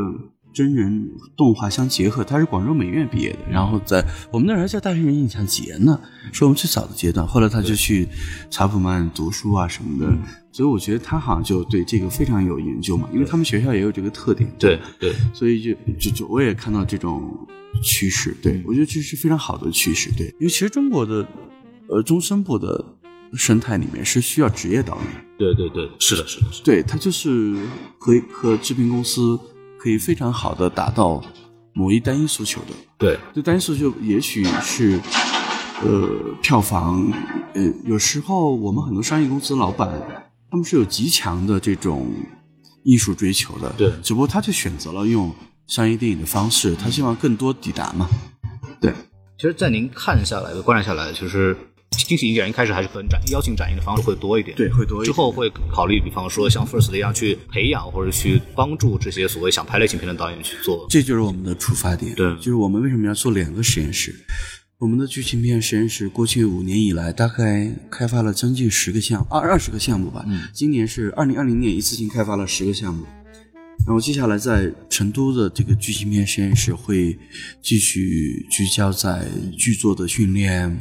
[0.53, 6.01] 真人动画相结合，他是广州美院毕业的，然后在我们那儿还叫大学人印象节呢，
[6.33, 7.27] 是我们最早的阶段。
[7.27, 8.09] 后来他就去
[8.51, 10.13] 查普曼读书啊什么的，
[10.53, 14.51] 所以我觉得他好像就对这个非常有研究嘛，因为他们学校也有这个特点。
[14.59, 17.47] 对对，所以就就就我也看到这种
[17.83, 21.27] 趋势，对我觉得这是非常好的趋势，对，因为其实中国的
[21.89, 22.85] 呃中声部的
[23.35, 26.65] 生态里面是需要职业导演，对对对，是的，是的，是的。
[26.65, 27.57] 对，他就是
[27.99, 29.39] 和和制片公司
[29.83, 31.23] 可以非常好的达到
[31.73, 33.19] 某一单一诉求的，对。
[33.35, 35.01] 这单一诉求也许是
[35.83, 37.11] 呃票房，
[37.55, 39.91] 呃有时候我们很多商业公司老板
[40.51, 42.13] 他们是有极强的这种
[42.83, 43.91] 艺术追求的，对。
[44.03, 45.35] 只不过他就选择了用
[45.67, 48.07] 商业电影的方式，他希望更多抵达嘛，
[48.83, 48.93] 对，
[49.39, 51.57] 其实，在您看下来的观察下来，就是
[51.91, 60.87] 惊喜影展一开始还是跟展邀请展映的方式会多一点，对会多一点之后会考虑，比方说像 First 一样去培养或者去帮助这些所谓想拍类型片的导演去做。
[60.89, 64.15] 这就是我们的出发点，对就是我们为什么要做两个实验室。
[64.79, 70.25] 我们的剧情片实验室过去五年以来，大概开发了将近十个项目二二十个项目吧。
[70.27, 73.05] 嗯今年是二零二零年一次性开发了十个项目，
[73.87, 77.19] 然后接下来在成都的这个剧情片实验室会
[77.61, 79.27] 继续聚焦在
[79.57, 80.75] 剧作的训练，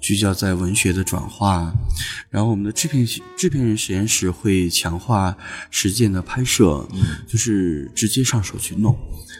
[0.00, 1.72] 聚焦在文学的转化，
[2.30, 3.06] 然后我们的制片
[3.36, 5.36] 制片人实验室会强化
[5.70, 6.88] 实践的拍摄，
[7.26, 8.96] 就是直接上手去弄，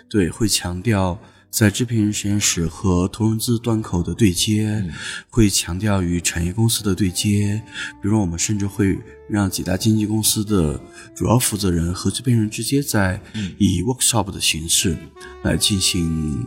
[0.09, 1.19] 对，会强调。
[1.49, 4.85] 在制片人实验室和投融资端口的对接，
[5.31, 7.63] 会强调与产业公司的对接。
[8.03, 8.99] 比如，我们甚至会
[9.31, 10.79] 让几大经纪公司的
[11.15, 13.19] 主要负责人和制片人直接在
[13.57, 14.99] 以 workshop 的形式
[15.45, 16.45] 来进行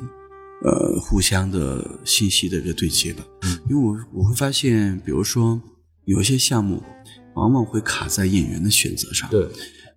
[0.63, 3.23] 呃互相的信息的一个对接吧。
[3.43, 5.61] 嗯因为我我会发现，比如说
[6.05, 6.83] 有一些项目
[7.35, 9.29] 往往会卡在演员的选择上。
[9.29, 9.47] 对，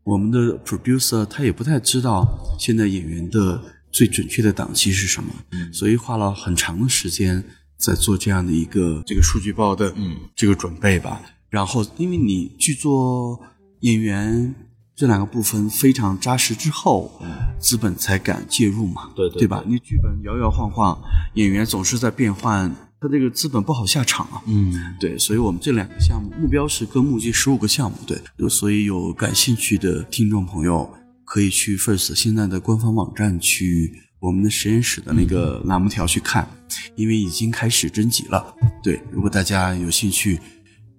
[0.05, 7.43] 我们的 producer 他也不太知道现在演员的最准确的档期是什么，嗯所以花了很长的时间
[7.77, 11.21] 在做这样的一个这个数据包的嗯这个准备吧。
[11.51, 13.39] 然后，因为你去做、
[13.81, 14.55] 演员
[15.03, 17.21] 这两个部分非常扎实之后，
[17.59, 19.61] 资本才敢介入嘛，对对对吧？
[19.67, 20.97] 你剧本摇摇晃晃，
[21.35, 24.41] 演员总是在变换，他这个资本不好下场啊。
[24.47, 30.89] 嗯，对，所以我们这两个项目目标是跟募集十五个项目，对，所以有感兴趣的听众朋友
[31.25, 36.49] 可以去 First 现在的官方网站去我们的实验室的那个栏目条去看，
[36.95, 38.55] 因为已经开始征集了。
[38.85, 40.39] 对，如果大家有兴趣，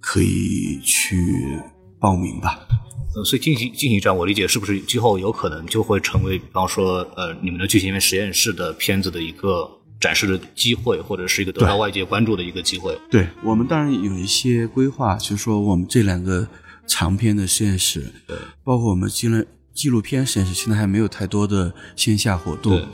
[0.01, 1.57] 可以去
[2.03, 2.59] 报名吧。
[3.15, 9.69] 呃，所以进行进行这样，我理解是不是今后有可能就会成为，比方说呃你们的剧情片实验室的片子的一个
[10.01, 12.97] 展示的机会，或者是一个得到外界关注的一个机会。
[13.09, 16.45] 对我们当然有一些规划，就是说我们这两个
[16.87, 18.11] 长篇的实验室，
[18.63, 22.85] 包括我们纪录纪录片实验室，现在还没有太多的线下活动。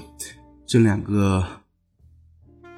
[0.68, 1.44] 这两个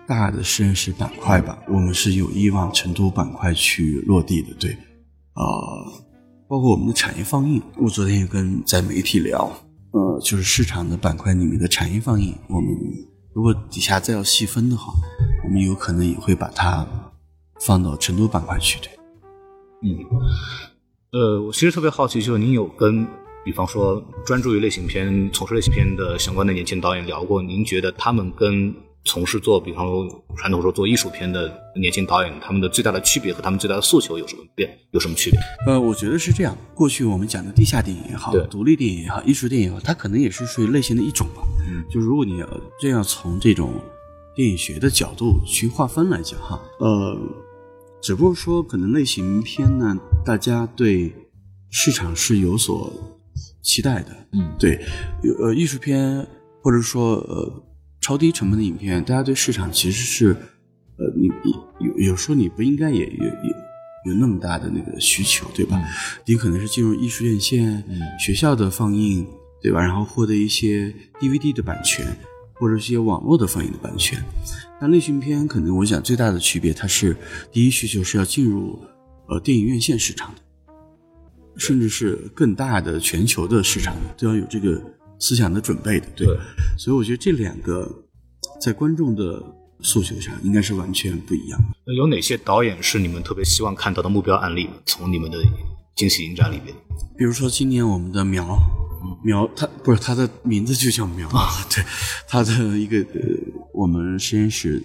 [0.08, 4.54] 大的实验室板块吧，我们是有意往成都板块去落地的。
[4.60, 4.78] 对，
[5.34, 6.00] 呃，
[6.51, 9.49] 包括我们的产业放映，我昨天也跟在媒体聊，
[9.91, 12.69] 呃，就是市场的板块里面的产业放映，我们
[13.33, 14.91] 如果底下再要细分的话，
[15.45, 16.85] 我们有可能也会把它
[17.61, 18.77] 放到成都板块去。
[18.81, 18.89] 对，
[19.81, 19.97] 嗯，
[21.13, 23.07] 呃，我其实特别好奇，就是您有跟，
[23.45, 34.69] 比方说专注于类型片、从事类型片的相关的年轻导演聊过，您觉得他们跟从事做，比方说传统说做艺术片的年轻导演，他们的最大的区别和他们最大的诉求有什么变？
[34.91, 35.39] 有什么区别？
[35.65, 36.55] 呃，我觉得是这样。
[36.75, 41.41] 过去我们讲的地下电影也好，独立电影也好，艺术电影也好，它可能也是属于类型的一种吧。
[41.67, 42.47] 嗯，就如果你要
[42.79, 43.73] 这样从这种
[44.35, 47.17] 电影学的角度去划分来讲哈，呃，
[48.01, 51.11] 只不过说可能类型片呢，大家对
[51.69, 52.93] 市场是有所
[53.63, 54.15] 期待的。
[54.33, 54.79] 嗯对，
[55.39, 56.25] 呃艺术片
[56.61, 57.63] 或者说呃
[58.12, 60.36] 超低成本的影片，大家对市场其实是
[60.97, 63.56] 呃你你有有时候你不应该也也也
[64.06, 65.82] 有那么大的那个需求，对吧？
[66.26, 67.82] 你可能是进入艺术院线、
[68.19, 69.26] 学校的放映，
[69.62, 69.80] 对吧？
[69.80, 72.06] 然后获得一些 DVD 的版权，
[72.56, 74.21] 或者一些网络的放映的版权。
[74.82, 77.15] 那类型片可能我想最大的区别，它是
[77.50, 78.78] 第一需求是要进入
[79.30, 80.41] 呃电影院线市场的，
[81.56, 84.84] 甚至是更大的全球的市场，都要有这个
[85.21, 86.07] 思想的准备的。
[86.13, 86.38] 对，对
[86.77, 87.89] 所以我觉得这两个
[88.62, 89.41] 在观众的
[89.79, 91.67] 诉求上应该是完全不一样的。
[91.86, 94.69] 那有哪些导演是你们特别希望看到的目标案例？
[94.86, 95.38] 从你们的
[95.95, 96.75] 惊喜影展里面，
[97.17, 98.57] 比如说今年我们的苗，
[99.23, 101.84] 苗他不是他的名字就叫苗啊， 对，
[102.27, 103.19] 他的一个呃，
[103.73, 104.84] 我们实验室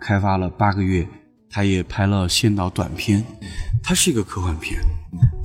[0.00, 1.06] 开发了八个月，
[1.48, 3.24] 他也拍了先导短片，
[3.82, 4.80] 它是一个科幻片，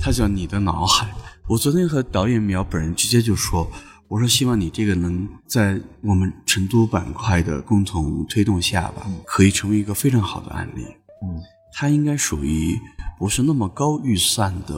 [0.00, 1.06] 它叫《你的脑海》。
[1.48, 3.70] 我昨天和导演苗本人直接就说，
[4.12, 10.82] 我说希望你这个能在我们成都板块的共同推动下吧，可以成为一个非常好的案例。
[11.22, 11.40] 嗯，
[11.72, 12.78] 它应该属于
[13.18, 14.76] 不是那么高预算的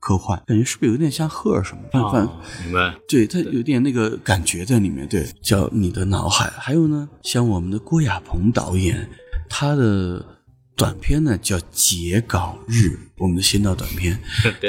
[0.00, 2.04] 科幻，感觉是不是有点像赫尔什么？
[2.04, 2.96] 啊明白。
[3.08, 5.06] 对，它有点那个感觉在里面。
[5.06, 6.50] 对，叫你的脑海。
[6.58, 9.08] 还有呢，像我们的郭亚鹏导演，
[9.48, 10.37] 他的
[10.78, 12.86] 短片呢叫《截稿日》，
[13.16, 14.16] 我们的先导短片。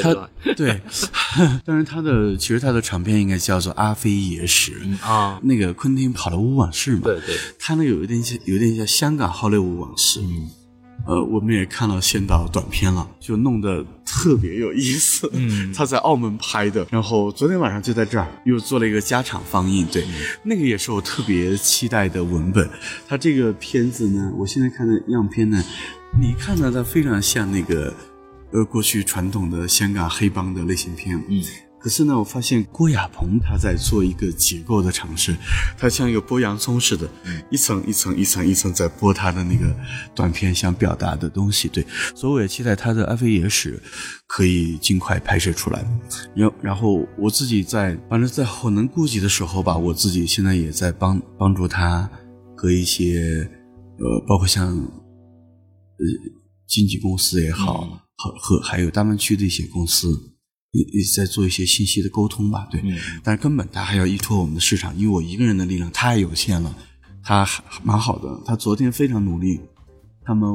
[0.02, 0.82] 他 对，
[1.64, 4.82] 当然他的其实他的长片应该叫做《阿飞野史》。
[5.08, 10.20] 啊，那个昆汀好莱坞往事嘛，对对，他那有一点像，有点像香港好莱坞往事。
[10.24, 10.50] 嗯
[11.08, 15.28] 呃，我们也看了先导短片了，就弄得特别有意思。
[15.34, 20.06] 嗯他在澳门拍的，然后昨天晚上就在这儿又做了一个加场放映，对，
[20.44, 22.70] 那个也是我特别期待的文本。
[23.08, 25.64] 他这个片子呢，我现在看的样片呢，
[26.18, 27.94] 你看到，它非常像那个
[28.52, 31.44] 呃过去传统的香港黑帮的类型片，嗯。
[31.82, 35.34] 可是呢，我发现郭亚鹏他在做一个结构的尝试，
[35.78, 37.10] 他像一个剥洋葱似的，
[37.50, 39.74] 一层一层一层一层在剥他的那个
[40.14, 41.70] 短片想表达的东西。
[41.70, 43.78] 对，所以我也期待他的《阿飞野史》
[44.28, 45.82] 可以尽快拍摄出来。
[46.36, 52.10] 然然后我自己在反正在我能顾及的时候吧，我自己现在也在帮帮助他
[52.58, 53.50] 和一些
[54.00, 54.76] 呃，包括像
[56.00, 56.32] 呃
[56.66, 60.36] 经纪公司也好，和和还有大湾区的一些公司。
[60.72, 66.78] 也也在做一些信息的沟通吧，对，嗯但是根本他还要依托我们的市场，因为我一个人的力量太有限了。
[67.24, 69.60] 他还蛮好的，他昨天非常努力，
[70.24, 70.48] 他们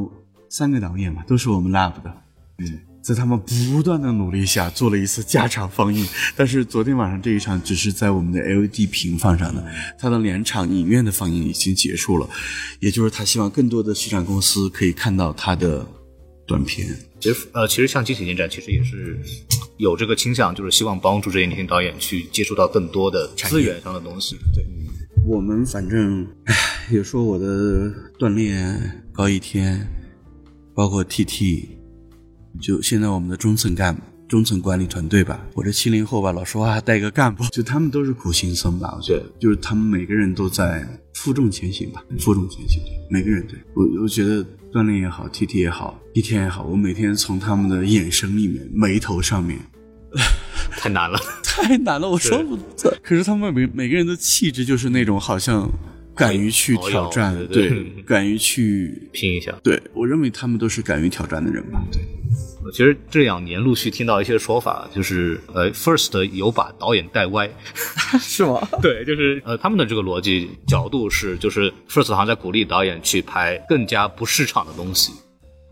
[0.48, 2.22] 三个导演嘛，都是我们 lab 的，
[2.58, 6.06] 嗯，在他们不断的努力下，做了一次加场放映。
[6.34, 9.62] 但是昨天晚上这一场只是在我们的 LED 屏放上的，
[9.98, 12.26] 他的两场影院的放映已经结束了，
[12.80, 15.86] 也就是他希望更多的市场公司可以看到他的
[16.46, 16.88] 短片。
[17.20, 19.18] 其实呃，其实像惊喜影展其实也是
[19.76, 24.34] 有这个倾向，就是希望帮助这些年轻导演去接触到更多的资源上的东西。
[24.54, 24.64] 对，
[25.26, 26.54] 我们反正，唉，
[26.90, 29.86] 有说我的锻炼高一天，
[30.74, 31.66] 包括 TT，
[32.60, 49.58] 就现在我们的中层干部中层管理团队吧，我这七零后吧，老说话带个干部，就他们都是苦行僧吧，我觉得，就是他们每个人都在负重前行吧，负重前行，每个人对我，我觉得锻炼也好，TT 也好，一天也好，我每天从他们的眼神里面、眉头上面。
[50.78, 51.18] 太难了。
[51.42, 52.98] 太难了，我说不对。
[53.02, 55.68] 可是他们每每个人的气质就是那种好像
[56.14, 59.52] 敢于去挑战，哦哟对对，敢于去拼一下。
[59.62, 61.82] 对我认为他们都是敢于挑战的人吧。
[61.90, 62.00] 对，
[62.72, 67.50] 其实这两年陆续听到一些说法，就是呃，First 有把导演带歪，
[68.20, 68.66] 是吗？
[68.80, 75.12] 对，就是呃，他们的这个逻辑角度是，就是 First 好像在鼓励导演去拍更加不市场的东西，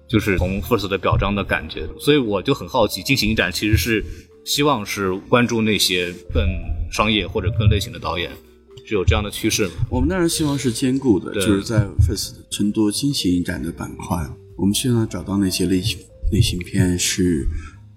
[0.08, 4.04] 就是从 First 的表彰的感觉，所以我就很好奇，进行影展其实是
[4.44, 6.44] 希望是关注那些更
[6.90, 8.30] 商业或者更类型的导演，
[8.84, 9.72] 是有这样的趋势吗？
[9.90, 15.98] 我们当然希望是兼顾的，就是在 FIRST 成都新型影展的板块，我们希望找到那些类型
[16.32, 17.46] 类型片是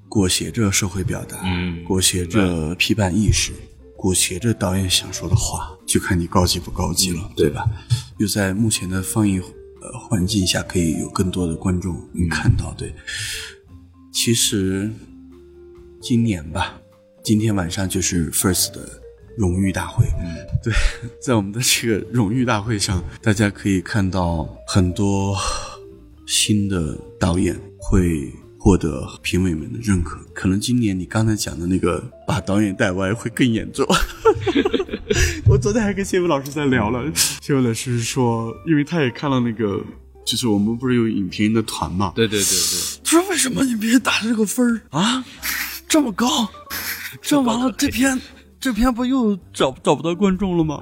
[0.07, 3.51] 裹挟着社会表达，嗯裹挟着批判意识，
[3.97, 7.65] 裹挟着导演想说的话，就看你高级不高级了，对吧？
[8.19, 9.41] 又在目前的放映
[9.81, 12.73] 呃环境下，可以有更多的观众能看到。
[12.77, 12.93] 对，
[14.13, 14.89] 其实
[15.99, 16.79] 今年吧，
[17.23, 19.01] 今天晚上就是 FIRST 的
[19.37, 20.05] 荣誉大会。
[20.19, 20.73] 嗯，对，
[21.21, 25.35] 在我们的这个荣誉大会上，大家可以看到很多
[26.25, 30.19] 新的导演会获得评委们的认可。
[30.33, 33.85] 可能今年你刚才讲的那个把导演带歪会更严重。
[35.47, 37.09] 我昨天还跟谢伟老师在聊了，
[37.41, 39.79] 谢伟老师说，因为他也看了那个，
[40.25, 44.81] 就是我们不是有影评人的团嘛，对对对对，他说为什么你别打这个分儿？
[44.89, 45.23] 啊，
[45.87, 46.49] 这么高，
[47.21, 48.19] 这完了这篇
[48.65, 50.81] 这片不又找找不到观众了吗？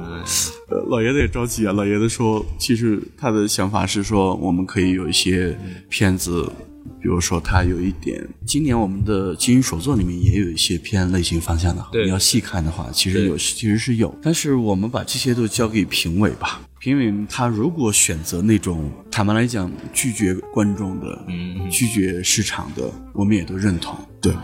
[0.69, 1.73] 呃，老爷子也着急啊。
[1.73, 5.53] 老爷子说，其实他的想法是说，我们可以有一些
[5.89, 6.49] 片子，
[7.01, 16.61] 比如说他有一点，今年我们的金鱼手作里面也有一些偏类型方向的，对你要细看的话，其实有其实是有，但是我们把这些都交给评委吧。
[16.83, 23.97] 评委他如果选择那种坦白来讲拒绝观众的，嗯拒绝市场的，我们也都认同。
[24.19, 24.35] 对，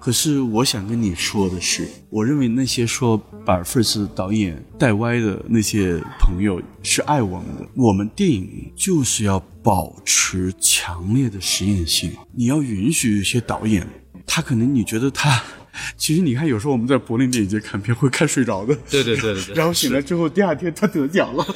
[0.00, 3.16] 可是我想跟你说的是，我认为那些说
[3.46, 7.68] 把 First 导演带歪的那些朋友是爱我们的。
[7.76, 13.86] 我们电影就是要保持强烈的实验性，你要允许一些导演，
[14.26, 15.40] 他可能你觉得他。
[15.96, 21.46] 其实你看，有时候我们在柏林电影节看片会看睡着的，对对对对 对，然后醒来之后，第二天他得奖了，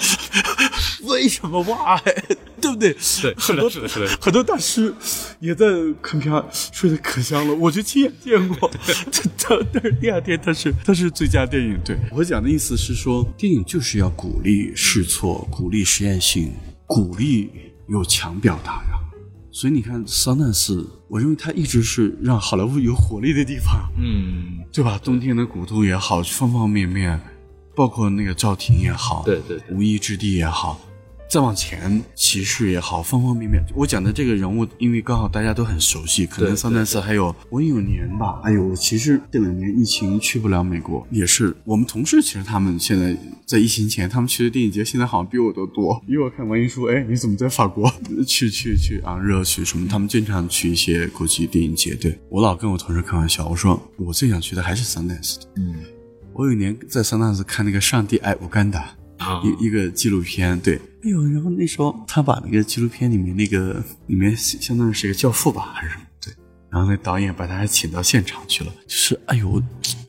[1.04, 2.00] 为什么哇？
[2.60, 2.92] 对不对？
[3.22, 4.92] 对，很多是的，是的，很多大师
[5.38, 5.66] 也在
[6.02, 6.32] 看片
[6.72, 8.70] 睡得可香了，我就亲眼见过。
[9.38, 11.78] 他但是第二天他是他是最佳电影。
[11.84, 16.52] 对我讲的意思是说，电影就是要鼓励试错，鼓励实验性，
[16.84, 17.50] 鼓励
[17.88, 18.98] 有强表达呀。
[19.59, 23.90] 所以你看，桑奈斯，我认为他一直是让好莱坞有活力的地方。
[23.98, 24.96] 嗯，对吧？
[25.02, 27.20] 冬天的古都也好，方方面面，
[27.74, 30.80] 包括那个赵婷也好，对对对无依之地也好，
[31.30, 33.62] 再往前骑士也好，方方面面。
[33.74, 43.14] 我讲的这个人物，因为刚好大家都很熟悉，可能桑德斯还有我有年吧，哎呦，其实这两年疫情去不了美国，也是我们同事，其实他们现在
[43.44, 46.02] 在疫情前，他们去的电影节，现在好像比我都多。
[46.08, 47.92] 因为我看王一书，哎，你怎么在法国？
[48.26, 49.86] 去去去啊，热去什么？
[49.86, 51.94] 他们经常去一些国际电影节。
[51.94, 55.40] 对我老跟我同事开玩笑，我说我最想去的还是桑德斯。
[55.56, 55.74] 嗯
[56.32, 66.03] 我有一年在桑奈斯看那个《上帝爱乌干达》啊，一一个纪录片，对，哎呦，然后那时候他把那个纪录片里面那个里面相当于是一个教父吧，还是什么？
[66.20, 66.34] 对，
[66.70, 69.62] 然后那导演把他还请到现场去了，就是哎呦，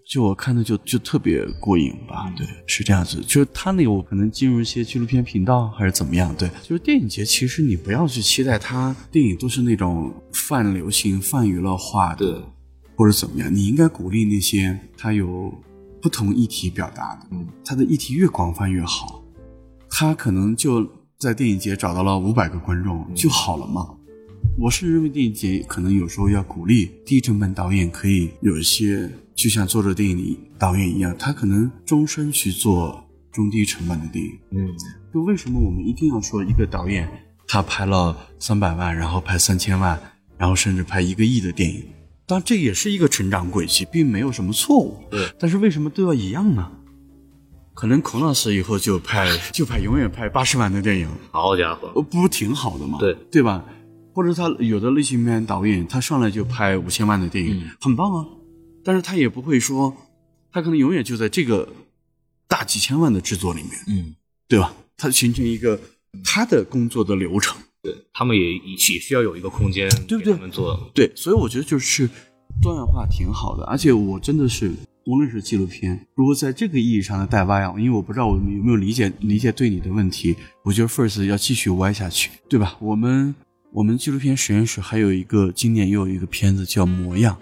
[0.03, 12.41] 就我看的就就特别过瘾吧，对，是这样子，就是他那个我可能进入一些纪录片频道还是怎么样，对，就是电影节其实你不要去期待它电影都是那种泛流行、泛娱乐化的，对，
[12.95, 15.53] 或者怎么样，你应该鼓励那些它有
[16.01, 19.23] 不同议题表达的，嗯，它的议题越广泛越好。
[19.89, 20.87] 他可能就
[21.17, 23.87] 在电影节找到了五百个观众就好了嘛。
[24.57, 34.31] 我是认为电影节可能有时候要鼓励低成本导演，可以有一些就像作者电影的导演一样，他可能终身去做中低成本的电影。
[34.51, 34.69] 嗯
[35.13, 37.09] 就为什么我们一定要说一个导演
[37.47, 39.99] 他拍了三百万，然后拍三千万，
[40.37, 41.83] 然后甚至拍一个亿的电影？
[42.27, 45.03] 当然这也是一个成长轨迹，并没有什么错误。
[45.09, 46.71] 对，但是为什么都要一样呢？
[47.79, 52.97] 可能孔老师以后就拍 就拍永远拍八十万的电影，好家伙，呃，不挺好的吗？
[52.99, 53.63] 对对吧？
[54.13, 58.25] 或者他有的类型片导演，他上来就拍五千万的电影，嗯很棒啊。
[58.83, 59.95] 但是他也不会说，
[60.51, 61.69] 他可能永远就在这个
[62.49, 64.13] 大几千万的制作里面，嗯，
[64.49, 64.73] 对吧？
[64.97, 65.79] 他形成一个
[66.25, 67.55] 他的工作的流程。
[67.81, 72.09] 对他们也也需要有一个空间，对不对给他们做，对，所以我觉得就是
[72.61, 74.73] 多样化挺好的，而且我真的是，
[75.05, 82.75] 无论是纪录片，如果在这个意义上的带歪啊，因为我不知道我们有没有理解理解对你的问题，我觉得 First 要继续歪下去，对吧？
[82.79, 83.33] 我们
[83.71, 87.35] 我们纪录片实验室还有一个今年又有一个片子叫《模样》，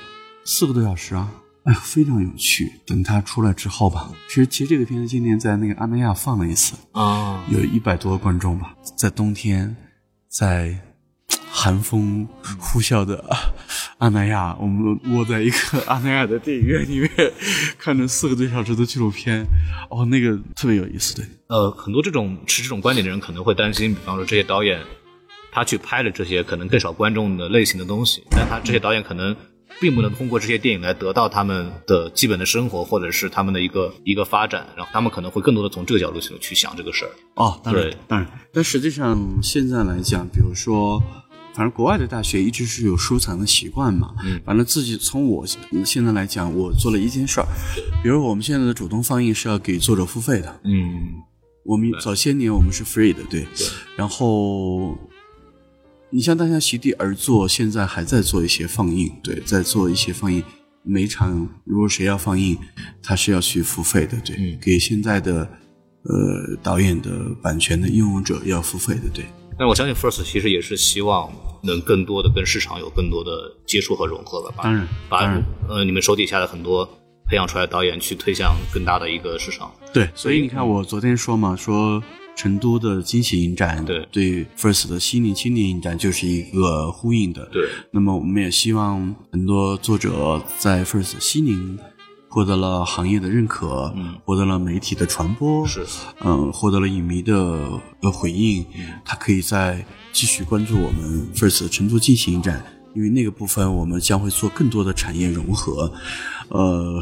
[0.46, 1.32] 四个多小时啊，
[1.64, 2.72] 哎呀，非常有趣。
[2.86, 9.76] 等它出来之后吧，其实其实这个片子今年在那个阿那亚放了一次，啊，有一百多个观众吧，在冬天，
[10.30, 10.78] 在
[11.50, 12.28] 寒风
[12.60, 13.24] 呼啸的
[14.00, 17.10] 阿那亚，我们窝在一个阿那亚的电影院里面，
[17.80, 19.46] 看着四个多小时的纪录片，
[19.90, 24.82] 哦，那个特别有意思，对，呃，很多这种持这种观点的人可能会担心，比方说这些导演
[25.52, 29.36] 他去拍了这些可能更少观众的类型的东西，但他这些导演可能
[29.80, 37.12] 并不能通过这些电影来得到他们的基本的生活或者是他们的一个一个发展，然后他们可能会更多的从这个角度去去想这个事儿。
[37.36, 41.02] 哦，当然，当然，但实际上现在来讲，比如说，
[41.58, 44.14] 反正国外的大学一直是有收藏的习惯嘛。
[44.24, 45.44] 嗯反正自己从我
[45.84, 47.48] 现在来讲，我做了一件事儿，
[48.04, 50.60] 比如我们现在的主动放映是要给作者付费的。
[50.66, 51.16] 嗯
[51.66, 53.42] 我们早些年我们是 free 的，对。
[53.42, 54.96] 对然后，
[56.12, 60.44] 你像大家席地而坐，现在还在做一些放映，对，在做一些放映。
[60.84, 62.56] 每场如果谁要放映，
[63.02, 65.42] 他是要去付费的，对，嗯给现在的
[66.04, 69.26] 呃导演的版权的拥有者要付费的，对。
[69.58, 71.32] 但我相信 First 其实也是希望
[71.64, 73.32] 能更多的跟市场有更多的
[73.66, 76.86] 接触和融合吧，把当然把然呃你们手底下的很多
[77.28, 79.72] 培养出来的导演去推向更大的一个市场。
[79.92, 82.02] 对，所以你看，我昨天说嘛，说
[82.36, 87.50] 成都的惊喜影展对对 First 的悉尼青年影展就是一个呼应的。
[87.52, 91.80] 对，那么我们也希望很多作者在 First 西宁
[92.30, 94.16] 获得了行业的认可，嗯。
[94.26, 95.86] 获得了媒体的传播，是，
[96.22, 97.34] 嗯，获得了影迷的
[98.02, 98.66] 呃回应，
[99.06, 102.64] 他可以再继续关注我们 First 成都进行影展，
[102.94, 105.92] 因为那个部分我们将会做更多的产业融合，
[106.50, 107.02] 呃，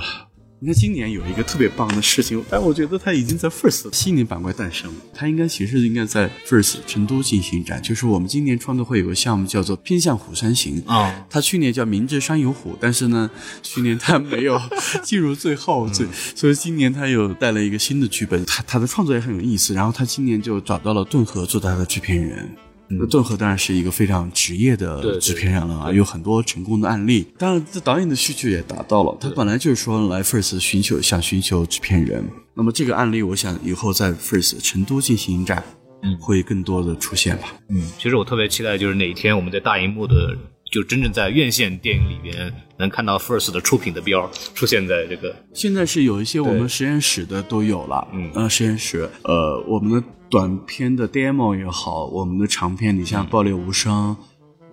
[0.59, 5.01] 你看今年有一个特别棒的事情，但我觉得它已经在 First 悉尼板块诞生了。
[5.13, 11.25] 它应该其实应该在 First 成都进行展，就是我们今年创作会有个项目叫做偏向虎山行啊。
[11.29, 13.29] 它去年叫明治山有虎，但是呢，
[13.61, 14.59] 去年它没有
[15.03, 18.45] 进入最后，最所以今年它有带了一个新的剧本。
[18.45, 22.49] 它它的创作也很有意思，然后他今年就找到了顿河做他的制片人。
[22.87, 27.27] 那顿河当然是一个非常职业的制片人了啊，有很多成功的案例。
[27.37, 29.17] 当然，这导演的需求也达到了。
[29.19, 32.23] 他本来就是说来 First 寻求想寻求制片人。
[32.53, 35.63] 那么这个案例，我想以后在 First 成都进行展，
[36.03, 37.53] 嗯，会更多的出现吧。
[37.69, 40.37] 嗯，其实我特别期待，就是哪一天我们在大荧幕的，
[40.75, 45.33] 就真正在院线电影里边能看到 First 的出品的标出现在这个。
[45.53, 50.03] 现在是有一些我们实验室的都有了，嗯，呃，实验室，呃，我们的。
[50.27, 54.17] 短片的 demo 也好，我们的长片，你像《爆裂无声》，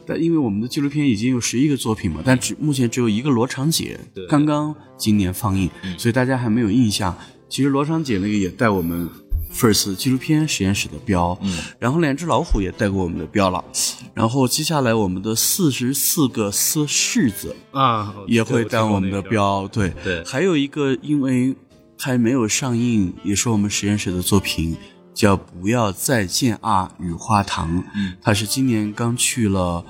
[0.06, 7.14] 但因为我们的纪录片已经有十一个作品嘛，但只目前只有一个《罗长姐》刚刚今年放映，所以大家还没有印象。
[7.50, 9.08] 其实《罗长姐》那个也带我们
[9.54, 11.38] First 纪录片实验室的标，
[11.78, 13.64] 然后《两只老虎》也带过我们的标了，
[14.14, 21.54] 然后接下来我们的四十四个丝柿子啊也会带我们的标，对对，还有一个因为
[21.98, 24.76] 还没有上映，也是我们实验室的作品。
[25.14, 27.84] 叫不要再见啊，雨花堂。
[27.94, 29.84] 嗯，他是今年刚去了，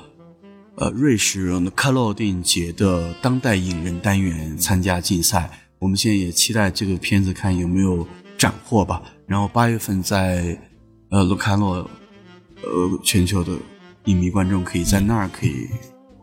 [0.74, 5.48] 呃，瑞士的卡洛电影节的当代影人单元参加竞赛。
[5.78, 8.04] 我们现在也期待这个片子看有没有
[8.36, 9.00] 斩获吧。
[9.26, 10.58] 然后八月份在
[11.10, 11.88] 呃卢卡诺，
[12.62, 13.52] 呃，全球的
[14.04, 15.68] 影迷观众可以在那儿可以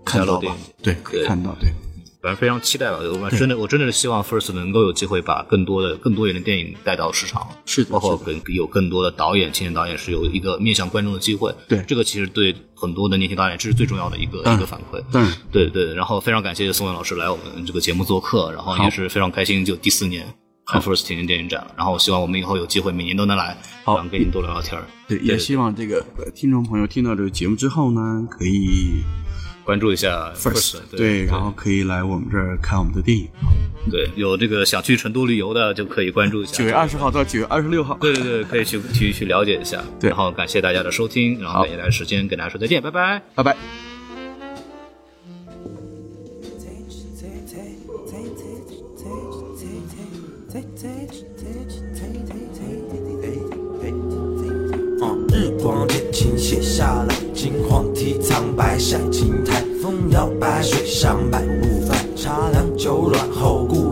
[0.06, 0.56] 看到吧？
[0.82, 1.70] 对，可以看到，对。
[2.22, 11.56] 反正非常期待吧，我真的，我真的是希望 First 能够有机会把更多的、更多元的电影带到市场，是包括更有更多的导演、青年导演是有一个面向观众的机会。
[11.70, 15.02] 对，这个其实对很多的年轻导演这是最重要的一个一个反馈。
[15.14, 15.94] 嗯，对对。
[15.94, 20.28] 然后非常感谢宋文老师来我们这个节目做客，然后也是非常开心，就第四年
[20.72, 26.06] 看 First 天津电影展然后希望我们以后有机会每年都能来，好，跟您多聊聊天对，也希望这个
[26.36, 29.02] 听众朋友听到这个节目之后呢，可以。
[29.66, 33.28] 关注一下 First，对，然后可以来我们这儿看我们的电影。
[33.92, 36.54] 对，有这个想去成都旅游的就可以关注一下。
[36.54, 37.96] 九月二十号到九月二十六号。
[38.02, 39.80] 对对对，可以去去去了解一下。
[40.00, 43.89] 对，然后感谢大家的收听，然后接下来时间跟大家说再见，拜拜，拜拜。
[56.20, 63.89] 情写下来，金黄提苍白晒青苔，风摇摆，水上摆不翻，茶凉酒暖后顾。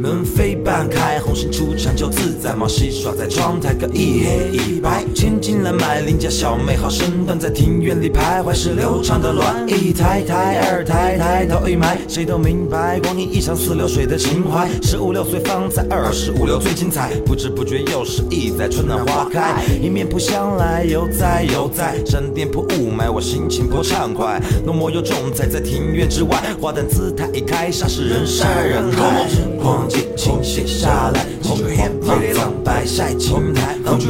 [0.00, 5.04] 门扉半开，红杏出墙就自在嘛，戏耍在窗台，各一黑一白。
[5.14, 9.68] 千金难买邻家小妹，好身段在庭院里徘徊，是流畅的乱。
[9.68, 14.66] 一抬抬，二抬抬，头一埋，谁都明白，光阴一场似流水的情怀。
[14.82, 19.62] 十五六岁方才二十五六最精彩，不知不觉又是一载春暖花开。
[19.82, 24.40] 迎面扑向来，犹在犹在，闪电破雾霾，我心情颇畅快。
[24.64, 29.28] 浓墨又重彩在庭院之外，花旦姿态一开，煞是人山人海。
[29.62, 31.64] 光剑倾泻下来，金
[32.02, 34.00] 黄体苍白晒青苔，风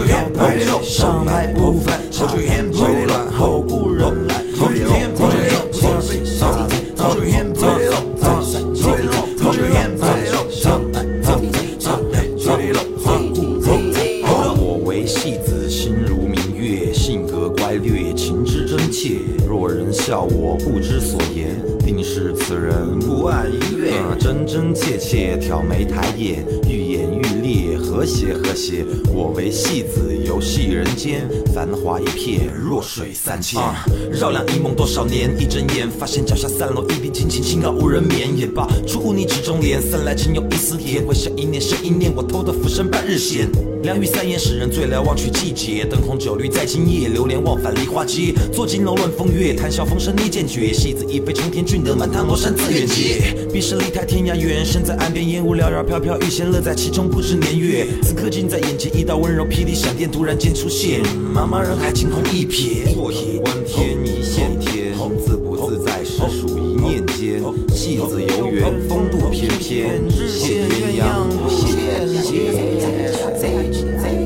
[0.67, 2.27] 摇上来不凡，酒
[3.07, 3.90] 乱后故人来。
[29.13, 33.59] 我为戏子，游戏人间，繁华一片，弱水三千。
[34.13, 38.37] 绕梁一梦多少年，一睁眼发现脚下散落一片青青，清高无人眠。
[38.37, 41.03] 也罢，出污泥池中莲，散来情有一丝甜。
[41.07, 43.49] 回想一念是一念，我偷得浮生半日闲。
[43.83, 45.87] 两语三言使人醉了，忘却季节。
[45.87, 48.35] 灯红酒绿在今夜，流连忘返梨花街。
[48.53, 50.71] 坐金楼论风月，谈笑风生逆剑诀。
[50.71, 53.35] 戏子一飞冲天，俊德满堂罗衫自远接。
[53.51, 57.87] 彼时离太天涯远，身在岸边烟雾缭绕飘飘欲仙乐在其中不知年月。
[58.03, 61.03] 此刻近在眼前，一道温柔霹雳闪电突然间出现。
[61.35, 62.93] 茫茫人海，惊鸿一瞥。
[62.93, 64.93] 坐野观天，一线天，
[65.25, 67.43] 自不自在是属一念间。
[67.75, 71.80] 戏子游园，风度翩翩，羡鸳鸯不羡。
[72.23, 72.79] 谢谢
[73.41, 74.20] 再见再见